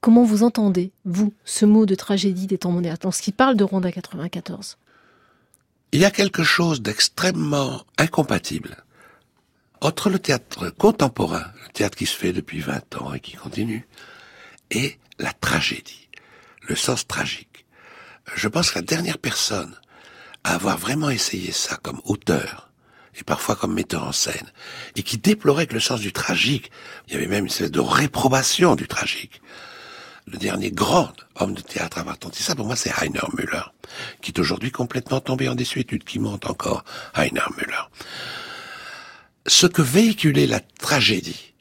comment 0.00 0.22
vous 0.22 0.44
entendez, 0.44 0.92
vous, 1.04 1.32
ce 1.44 1.64
mot 1.64 1.86
de 1.86 1.94
tragédie 1.96 2.46
des 2.46 2.58
temps 2.58 2.70
modernes, 2.70 2.98
lorsqu'il 3.02 3.32
parle 3.32 3.56
de 3.56 3.64
Rwanda 3.64 3.90
94 3.90 4.76
Il 5.92 6.00
y 6.00 6.04
a 6.04 6.12
quelque 6.12 6.44
chose 6.44 6.82
d'extrêmement 6.82 7.82
incompatible 7.98 8.84
entre 9.80 10.08
le 10.08 10.18
théâtre 10.18 10.70
contemporain, 10.70 11.44
le 11.66 11.72
théâtre 11.72 11.96
qui 11.96 12.06
se 12.06 12.16
fait 12.16 12.32
depuis 12.32 12.60
20 12.60 12.96
ans 13.02 13.12
et 13.12 13.20
qui 13.20 13.32
continue, 13.32 13.86
et 14.70 14.98
la 15.18 15.32
tragédie, 15.32 16.08
le 16.62 16.74
sens 16.74 17.06
tragique. 17.06 17.53
Je 18.34 18.48
pense 18.48 18.70
que 18.70 18.78
la 18.78 18.82
dernière 18.82 19.18
personne 19.18 19.74
à 20.44 20.54
avoir 20.54 20.78
vraiment 20.78 21.10
essayé 21.10 21.52
ça 21.52 21.76
comme 21.76 22.00
auteur, 22.04 22.70
et 23.18 23.24
parfois 23.24 23.56
comme 23.56 23.74
metteur 23.74 24.04
en 24.04 24.12
scène, 24.12 24.52
et 24.96 25.02
qui 25.02 25.18
déplorait 25.18 25.66
que 25.66 25.74
le 25.74 25.80
sens 25.80 26.00
du 26.00 26.12
tragique, 26.12 26.70
il 27.06 27.14
y 27.14 27.16
avait 27.16 27.26
même 27.26 27.44
une 27.44 27.50
espèce 27.50 27.70
de 27.70 27.80
réprobation 27.80 28.74
du 28.74 28.88
tragique. 28.88 29.40
Le 30.26 30.38
dernier 30.38 30.70
grand 30.70 31.12
homme 31.36 31.54
de 31.54 31.60
théâtre 31.60 31.98
à 31.98 32.00
avoir 32.00 32.18
tenté 32.18 32.40
ça, 32.42 32.54
pour 32.54 32.66
moi, 32.66 32.76
c'est 32.76 32.92
Heiner 33.00 33.20
Müller, 33.36 33.62
qui 34.22 34.30
est 34.30 34.38
aujourd'hui 34.38 34.70
complètement 34.70 35.20
tombé 35.20 35.48
en 35.48 35.54
désuétude, 35.54 36.04
qui 36.04 36.18
monte 36.18 36.46
encore, 36.46 36.84
Heiner 37.14 37.44
Müller. 37.56 37.82
ce 39.46 39.66
que 39.66 39.82
véhiculait 39.82 40.46
la 40.46 40.60
tragédie, 40.60 41.54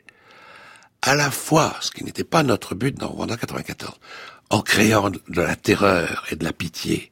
à 1.01 1.15
la 1.15 1.29
fois, 1.29 1.75
ce 1.81 1.91
qui 1.91 2.05
n'était 2.05 2.23
pas 2.23 2.43
notre 2.43 2.75
but 2.75 2.97
dans 2.97 3.09
Rwanda 3.09 3.35
94, 3.35 3.99
en 4.53 4.61
créant 4.61 5.09
de 5.09 5.41
la 5.41 5.55
terreur 5.55 6.27
et 6.29 6.35
de 6.35 6.43
la 6.43 6.53
pitié, 6.53 7.11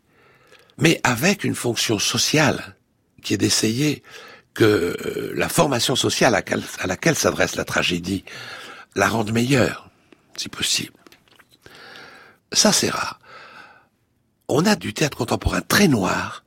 mais 0.77 1.01
avec 1.03 1.43
une 1.43 1.55
fonction 1.55 1.97
sociale 1.97 2.75
qui 3.23 3.33
est 3.33 3.37
d'essayer 3.37 4.03
que 4.53 4.63
euh, 4.63 5.31
la 5.33 5.49
formation 5.49 5.95
sociale 5.95 6.35
à 6.35 6.87
laquelle 6.87 7.15
s'adresse 7.15 7.55
la 7.55 7.65
tragédie 7.65 8.25
la 8.93 9.07
rende 9.07 9.31
meilleure, 9.31 9.89
si 10.37 10.49
possible. 10.49 10.93
Ça, 12.51 12.71
c'est 12.71 12.91
rare. 12.91 13.19
On 14.47 14.67
a 14.67 14.75
du 14.75 14.93
théâtre 14.93 15.17
contemporain 15.17 15.61
très 15.61 15.87
noir, 15.87 16.43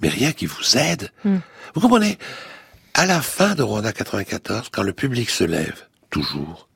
mais 0.00 0.08
rien 0.08 0.32
qui 0.32 0.46
vous 0.46 0.78
aide. 0.78 1.10
Hmm. 1.24 1.40
Vous 1.74 1.82
comprenez 1.82 2.16
À 2.94 3.04
la 3.04 3.20
fin 3.20 3.54
de 3.54 3.62
Rwanda 3.62 3.92
94, 3.92 4.70
quand 4.72 4.82
le 4.82 4.94
public 4.94 5.28
se 5.28 5.44
lève, 5.44 5.88
toujours, 6.08 6.70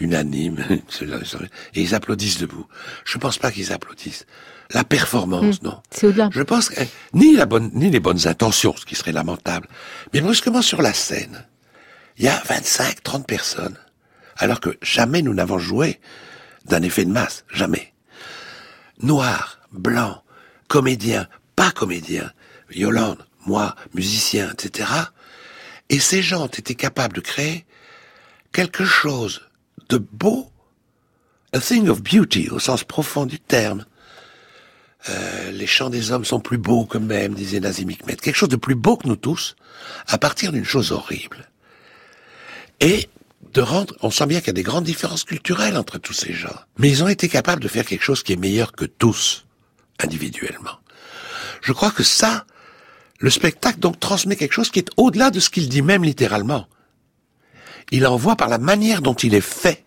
unanime, 0.00 0.64
et 0.70 1.80
ils 1.80 1.94
applaudissent 1.94 2.38
debout. 2.38 2.66
Je 3.04 3.16
ne 3.16 3.20
pense 3.20 3.38
pas 3.38 3.52
qu'ils 3.52 3.72
applaudissent. 3.72 4.26
La 4.72 4.84
performance, 4.84 5.60
hmm. 5.60 5.66
non. 5.66 5.82
C'est 5.90 6.06
au-delà. 6.06 6.30
Je 6.32 6.42
pense 6.42 6.70
que 6.70 6.80
ni 7.12 7.36
la 7.36 7.46
bonne, 7.46 7.70
ni 7.74 7.90
les 7.90 8.00
bonnes 8.00 8.26
intentions, 8.26 8.74
ce 8.76 8.86
qui 8.86 8.94
serait 8.94 9.12
lamentable, 9.12 9.68
mais 10.12 10.20
brusquement 10.20 10.62
sur 10.62 10.82
la 10.82 10.92
scène, 10.92 11.44
il 12.18 12.24
y 12.24 12.28
a 12.28 12.42
25, 12.48 13.02
30 13.02 13.26
personnes, 13.26 13.76
alors 14.36 14.60
que 14.60 14.76
jamais 14.82 15.22
nous 15.22 15.34
n'avons 15.34 15.58
joué 15.58 16.00
d'un 16.66 16.82
effet 16.82 17.04
de 17.04 17.10
masse, 17.10 17.44
jamais. 17.52 17.92
Noir, 19.02 19.58
blanc, 19.72 20.22
comédien, 20.68 21.26
pas 21.56 21.70
comédien, 21.70 22.32
Yolande, 22.70 23.26
moi, 23.46 23.74
musicien, 23.94 24.50
etc. 24.52 24.88
Et 25.88 25.98
ces 25.98 26.22
gens 26.22 26.44
ont 26.44 26.46
été 26.46 26.74
capables 26.74 27.14
de 27.14 27.20
créer 27.20 27.64
quelque 28.52 28.84
chose 28.84 29.49
de 29.90 29.98
beau, 29.98 30.50
a 31.52 31.60
thing 31.60 31.88
of 31.88 32.02
beauty 32.02 32.48
au 32.48 32.58
sens 32.58 32.84
profond 32.84 33.26
du 33.26 33.38
terme. 33.38 33.84
Euh, 35.08 35.50
les 35.50 35.66
chants 35.66 35.90
des 35.90 36.12
hommes 36.12 36.24
sont 36.24 36.40
plus 36.40 36.58
beaux 36.58 36.84
qu'eux-mêmes, 36.84 37.34
disait 37.34 37.60
Nazim 37.60 37.90
Hikmet. 37.90 38.16
Quelque 38.16 38.36
chose 38.36 38.48
de 38.48 38.56
plus 38.56 38.74
beau 38.74 38.96
que 38.96 39.08
nous 39.08 39.16
tous, 39.16 39.56
à 40.06 40.18
partir 40.18 40.52
d'une 40.52 40.64
chose 40.64 40.92
horrible. 40.92 41.50
Et 42.80 43.08
de 43.52 43.60
rendre, 43.60 43.94
on 44.02 44.10
sent 44.10 44.26
bien 44.26 44.38
qu'il 44.38 44.48
y 44.48 44.50
a 44.50 44.54
des 44.54 44.62
grandes 44.62 44.84
différences 44.84 45.24
culturelles 45.24 45.76
entre 45.76 45.98
tous 45.98 46.12
ces 46.12 46.32
gens. 46.32 46.54
Mais 46.78 46.88
ils 46.88 47.02
ont 47.02 47.08
été 47.08 47.28
capables 47.28 47.62
de 47.62 47.68
faire 47.68 47.84
quelque 47.84 48.04
chose 48.04 48.22
qui 48.22 48.32
est 48.32 48.36
meilleur 48.36 48.72
que 48.72 48.84
tous, 48.84 49.46
individuellement. 49.98 50.78
Je 51.62 51.72
crois 51.72 51.90
que 51.90 52.04
ça, 52.04 52.46
le 53.18 53.30
spectacle 53.30 53.80
donc 53.80 53.98
transmet 53.98 54.36
quelque 54.36 54.52
chose 54.52 54.70
qui 54.70 54.78
est 54.78 54.90
au-delà 54.96 55.30
de 55.30 55.40
ce 55.40 55.50
qu'il 55.50 55.68
dit 55.68 55.82
même 55.82 56.04
littéralement 56.04 56.68
il 57.90 58.06
envoie 58.06 58.36
par 58.36 58.48
la 58.48 58.58
manière 58.58 59.02
dont 59.02 59.14
il 59.14 59.34
est 59.34 59.40
fait 59.40 59.84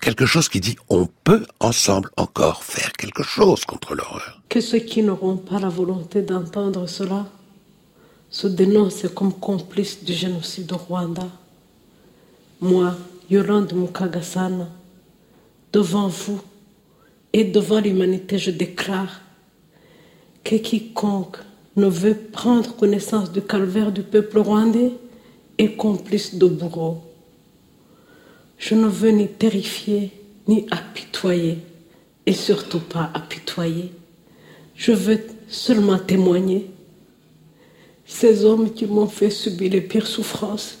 quelque 0.00 0.26
chose 0.26 0.48
qui 0.48 0.60
dit 0.60 0.76
on 0.88 1.06
peut 1.24 1.46
ensemble 1.60 2.10
encore 2.16 2.64
faire 2.64 2.92
quelque 2.92 3.22
chose 3.22 3.64
contre 3.64 3.94
l'horreur. 3.94 4.40
Que 4.48 4.60
ceux 4.60 4.78
qui 4.78 5.02
n'auront 5.02 5.36
pas 5.36 5.58
la 5.58 5.68
volonté 5.68 6.22
d'entendre 6.22 6.86
cela 6.86 7.26
se 8.30 8.46
dénoncent 8.46 9.08
comme 9.14 9.32
complices 9.32 10.04
du 10.04 10.12
génocide 10.12 10.72
au 10.72 10.76
Rwanda. 10.76 11.28
Moi, 12.60 12.94
Yolande 13.30 13.72
Mukagasana, 13.72 14.68
devant 15.72 16.08
vous 16.08 16.40
et 17.32 17.44
devant 17.44 17.80
l'humanité, 17.80 18.38
je 18.38 18.50
déclare 18.50 19.20
que 20.44 20.56
quiconque 20.56 21.38
ne 21.76 21.86
veut 21.86 22.14
prendre 22.14 22.74
connaissance 22.76 23.30
du 23.30 23.42
calvaire 23.42 23.92
du 23.92 24.02
peuple 24.02 24.38
rwandais 24.38 24.92
est 25.58 25.76
complice 25.76 26.34
de 26.34 26.46
bourreau. 26.46 27.05
Je 28.58 28.74
ne 28.74 28.86
veux 28.86 29.10
ni 29.10 29.28
terrifier, 29.28 30.12
ni 30.48 30.66
apitoyer, 30.70 31.58
et 32.24 32.32
surtout 32.32 32.80
pas 32.80 33.10
apitoyer. 33.14 33.92
Je 34.74 34.92
veux 34.92 35.20
seulement 35.48 35.98
témoigner. 35.98 36.70
Ces 38.06 38.44
hommes 38.44 38.72
qui 38.72 38.86
m'ont 38.86 39.08
fait 39.08 39.30
subir 39.30 39.72
les 39.72 39.80
pires 39.80 40.06
souffrances, 40.06 40.78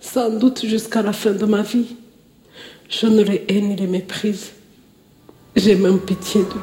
sans 0.00 0.30
doute 0.30 0.64
jusqu'à 0.64 1.02
la 1.02 1.12
fin 1.12 1.32
de 1.32 1.44
ma 1.44 1.62
vie, 1.62 1.96
je 2.88 3.06
ne 3.06 3.22
les 3.22 3.44
hais 3.48 3.60
ni 3.60 3.76
les 3.76 3.86
méprise. 3.86 4.50
J'ai 5.54 5.74
même 5.74 6.00
pitié 6.00 6.42
d'eux. 6.42 6.60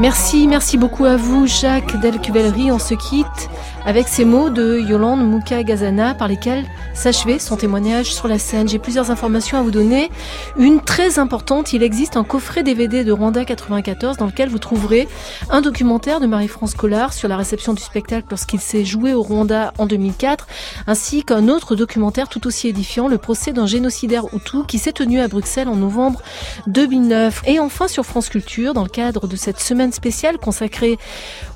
Merci, 0.00 0.46
merci 0.48 0.76
beaucoup 0.76 1.04
à 1.04 1.16
vous, 1.16 1.46
Jacques 1.46 1.96
Delcuvellery. 1.96 2.70
On 2.72 2.78
se 2.78 2.94
quitte 2.94 3.48
avec 3.84 4.08
ces 4.08 4.24
mots 4.24 4.50
de 4.50 4.78
Yolande 4.78 5.26
Mouka 5.28 5.62
Gazana 5.62 6.14
par 6.14 6.28
lesquels 6.28 6.64
s'achevait 6.94 7.38
son 7.38 7.56
témoignage 7.56 8.12
sur 8.12 8.28
la 8.28 8.38
scène. 8.38 8.68
J'ai 8.68 8.78
plusieurs 8.78 9.10
informations 9.10 9.58
à 9.58 9.62
vous 9.62 9.70
donner. 9.70 10.10
Une 10.56 10.80
très 10.80 11.18
importante, 11.18 11.72
il 11.72 11.82
existe 11.82 12.16
un 12.16 12.24
coffret 12.24 12.62
DVD 12.62 13.04
de 13.04 13.12
Rwanda 13.12 13.44
94 13.44 14.16
dans 14.16 14.26
lequel 14.26 14.48
vous 14.48 14.58
trouverez 14.58 15.08
un 15.50 15.60
documentaire 15.60 16.20
de 16.20 16.26
Marie-France 16.26 16.74
Collard 16.74 17.12
sur 17.12 17.28
la 17.28 17.36
réception 17.36 17.74
du 17.74 17.82
spectacle 17.82 18.26
lorsqu'il 18.30 18.60
s'est 18.60 18.84
joué 18.84 19.14
au 19.14 19.22
Rwanda 19.22 19.72
en 19.78 19.86
2004, 19.86 20.46
ainsi 20.86 21.24
qu'un 21.24 21.48
autre 21.48 21.74
documentaire 21.74 22.28
tout 22.28 22.46
aussi 22.46 22.68
édifiant, 22.68 23.08
le 23.08 23.18
procès 23.18 23.52
d'un 23.52 23.66
génocidaire 23.66 24.24
Hutu 24.32 24.64
qui 24.66 24.78
s'est 24.78 24.92
tenu 24.92 25.20
à 25.20 25.28
Bruxelles 25.28 25.68
en 25.68 25.76
novembre 25.76 26.20
2009. 26.66 27.42
Et 27.46 27.58
enfin 27.58 27.88
sur 27.88 28.04
France 28.04 28.28
Culture, 28.28 28.74
dans 28.74 28.84
le 28.84 28.88
cadre 28.88 29.26
de 29.26 29.36
cette 29.36 29.60
semaine 29.60 29.92
spéciale 29.92 30.38
consacrée 30.38 30.98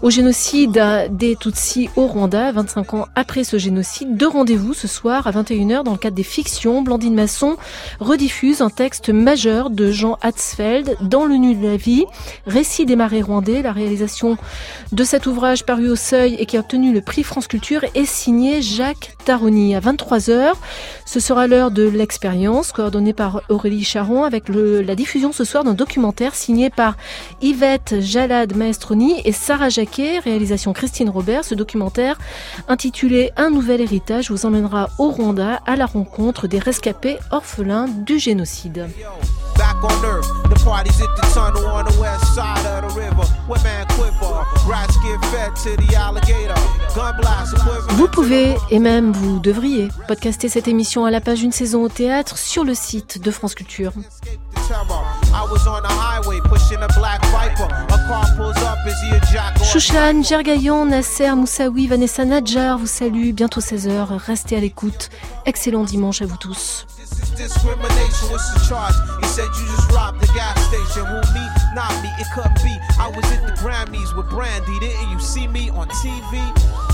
au 0.03 0.11
génocide 0.11 0.83
des 1.11 1.37
Tutsis 1.37 1.91
au 1.97 2.07
Rwanda, 2.07 2.16
25 2.25 2.95
ans 2.95 3.09
après 3.15 3.45
ce 3.45 3.59
génocide, 3.59 4.17
deux 4.17 4.27
rendez-vous 4.29 4.73
ce 4.73 4.89
soir 4.89 5.27
à 5.27 5.33
21h 5.33 5.85
dans 5.85 5.93
le 5.93 5.99
cadre 5.99 6.17
des 6.17 6.23
fictions. 6.23 6.81
Blandine 6.81 7.15
Masson 7.15 7.57
rediffuse 8.01 8.63
un 8.63 8.71
texte 8.71 9.11
majeur 9.11 9.69
de 9.69 9.91
Jean 9.91 10.17
Hatzfeld 10.23 10.97
dans 11.03 11.27
le 11.27 11.35
nu 11.35 11.55
de 11.55 11.67
la 11.67 11.77
vie, 11.77 12.07
récit 12.47 12.87
des 12.87 12.97
marais 12.97 13.21
rwandais. 13.21 13.61
La 13.61 13.73
réalisation 13.73 14.39
de 14.93 15.05
cet 15.05 15.27
ouvrage 15.27 15.67
paru 15.67 15.91
au 15.91 15.97
seuil 15.97 16.37
et 16.39 16.47
qui 16.47 16.57
a 16.57 16.61
obtenu 16.61 16.95
le 16.95 17.03
prix 17.03 17.23
France 17.23 17.49
Culture 17.49 17.85
est 17.95 18.07
signé 18.07 18.63
Jacques 18.63 19.15
Taroni. 19.27 19.75
À 19.75 19.81
23h, 19.81 20.53
ce 21.05 21.21
sera 21.21 21.47
l'heure 21.47 21.71
de 21.71 21.87
l'expérience 21.87 22.73
coordonnée 22.73 23.13
par 23.13 23.43
Aurélie 23.51 23.85
Charon 23.85 24.25
avec 24.25 24.45
la 24.49 24.95
diffusion 24.95 25.33
ce 25.33 25.45
soir 25.45 25.65
d'un 25.65 25.75
documentaire 25.75 26.35
signé 26.35 26.71
par 26.71 26.97
Yvette 27.43 28.01
Jalad 28.01 28.57
Maestroni 28.57 29.21
et 29.25 29.33
Sarah 29.33 29.69
Jacquet, 29.69 30.19
réalisation 30.19 30.73
Christine 30.73 31.11
Robert. 31.11 31.45
Ce 31.45 31.55
documentaire 31.55 32.06
intitulé 32.69 33.33
Un 33.37 33.51
nouvel 33.51 33.81
héritage 33.81 34.31
vous 34.31 34.47
emmènera 34.47 34.91
au 34.99 35.11
Rwanda 35.11 35.61
à 35.67 35.77
la 35.77 35.87
rencontre 35.87 36.47
des 36.47 36.59
rescapés 36.59 37.19
orphelins 37.31 37.87
du 37.89 38.19
génocide. 38.19 38.87
Vous 47.91 48.09
pouvez, 48.09 48.57
et 48.71 48.79
même 48.79 49.13
vous 49.13 49.39
devriez, 49.39 49.89
podcaster 50.09 50.49
cette 50.49 50.69
émission 50.69 51.05
à 51.05 51.11
la 51.11 51.21
page 51.21 51.43
Une 51.43 51.53
saison 51.53 51.83
au 51.83 51.89
théâtre 51.89 52.37
sur 52.37 52.65
le 52.65 52.75
site 52.75 53.23
de 53.23 53.31
France 53.31 53.55
Culture. 53.55 53.93
Chouchan, 59.73 60.23
Gergayan, 60.23 60.85
Nasser, 60.87 61.35
Moussaoui, 61.35 61.89
Vanessa 61.89 62.25
Nadjar 62.25 62.79
vous 62.79 62.87
salue. 62.87 63.33
Bientôt 63.33 63.61
16h. 63.61 64.17
Restez 64.17 64.57
à 64.57 64.61
l'écoute. 64.61 65.11
Excellent 65.45 65.83
dimanche 65.83 66.23
à 66.23 66.27
vous 66.27 66.37
tous. 66.37 66.87
Discrimination, 71.77 72.17
what's 72.17 72.17
the 72.17 72.25
charge? 72.25 72.47
He 72.47 72.57
said 72.57 72.57
you 72.57 72.57
just 72.57 72.57
robbed 72.57 72.57
the 72.57 72.57
gas 72.57 72.57
station. 72.57 72.57
Who 72.57 72.57
me? 72.57 72.57
Not 72.57 72.57
me, 72.57 72.57
it 72.57 72.57
couldn't 72.57 72.63
be. 72.65 72.77
I 72.99 73.09
was 73.09 73.25
at 73.33 73.47
the 73.47 73.53
Grammys 73.61 74.17
with 74.17 74.31
Brandy, 74.31 74.79
didn't 74.81 75.11
you 75.11 75.21
see 75.21 75.47
me 75.47 75.71
on 75.71 75.89
TV? 75.89 76.41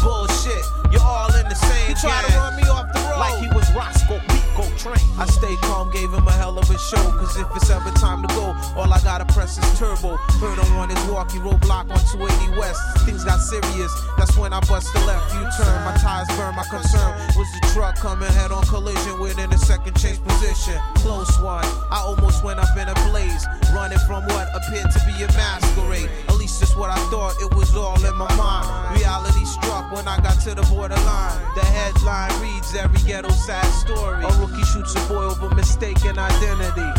Bullshit, 0.02 0.64
you're 0.90 1.00
all 1.00 1.32
in 1.34 1.48
the 1.48 1.54
same 1.54 1.88
He 1.88 1.94
tried 1.94 2.26
to 2.26 2.36
run 2.36 2.56
me 2.56 2.64
off 2.68 2.92
the 2.92 2.98
road 3.00 3.18
like 3.18 3.38
he 3.38 3.48
was 3.54 3.70
Roscoe 3.74 4.18
Pico 4.28 4.66
Train. 4.76 4.98
I 5.18 5.26
stay 5.26 5.54
calm, 5.62 5.90
gave 5.92 6.12
him 6.12 6.26
a 6.26 6.32
hell 6.32 6.58
of 6.58 6.68
a 6.68 6.78
show. 6.78 7.02
Cause 7.22 7.36
if 7.36 7.46
it's 7.54 7.70
ever 7.70 7.90
time 7.92 8.26
to 8.26 8.28
go, 8.34 8.56
all 8.76 8.92
I 8.92 9.00
gotta 9.02 9.24
press 9.32 9.58
is 9.58 9.78
turbo. 9.78 10.16
Heard 10.42 10.58
him 10.58 10.76
on 10.76 10.90
his 10.90 10.98
walkie 11.06 11.38
roadblock 11.38 11.90
on 11.90 12.02
280 12.10 12.58
West. 12.58 12.80
Things 13.06 13.24
got 13.24 13.38
serious, 13.38 13.92
that's 14.18 14.36
when 14.36 14.52
I 14.52 14.60
bust 14.66 14.92
the 14.92 15.00
left 15.06 15.32
U 15.34 15.40
turn. 15.56 15.84
My 15.84 15.94
tires 16.02 16.28
burn, 16.36 16.56
my 16.56 16.64
concern 16.66 17.14
was 17.38 17.48
the 17.54 17.70
truck 17.72 17.96
coming 17.96 18.32
head 18.32 18.50
on 18.50 18.64
collision 18.66 19.20
within 19.20 19.52
a 19.52 19.58
second 19.58 19.94
chase 19.96 20.18
position. 20.18 20.80
Close 20.96 21.38
one, 21.38 21.64
I 21.90 22.02
almost 22.04 22.42
went 22.42 22.58
up 22.58 22.76
in 22.76 22.88
a 22.88 22.94
blaze. 23.10 23.46
Running 23.72 23.98
from 24.06 24.24
what 24.26 24.50
appeared 24.72 24.90
to 24.90 25.00
be 25.06 25.22
a 25.22 25.26
masquerade. 25.36 26.08
At 26.28 26.36
least 26.36 26.60
that's 26.60 26.76
what 26.76 26.90
I 26.90 26.96
thought, 27.10 27.34
it 27.40 27.54
was 27.54 27.76
all 27.76 28.02
in 28.04 28.16
my 28.16 28.34
mind. 28.36 28.98
Reality 28.98 29.44
struck 29.44 29.92
when 29.92 30.08
I 30.08 30.18
got 30.20 30.40
to 30.42 30.54
the 30.54 30.62
borderline. 30.62 31.54
The 31.54 31.64
headline 31.64 32.32
reads 32.40 32.74
every 32.74 33.00
ghetto 33.06 33.30
sad 33.30 33.66
story. 33.66 34.24
A 34.24 34.28
rookie 34.40 34.64
shoots 34.64 34.94
a 34.94 35.00
boy 35.08 35.24
over 35.24 35.54
mistaken 35.54 36.18
identity. 36.18 36.90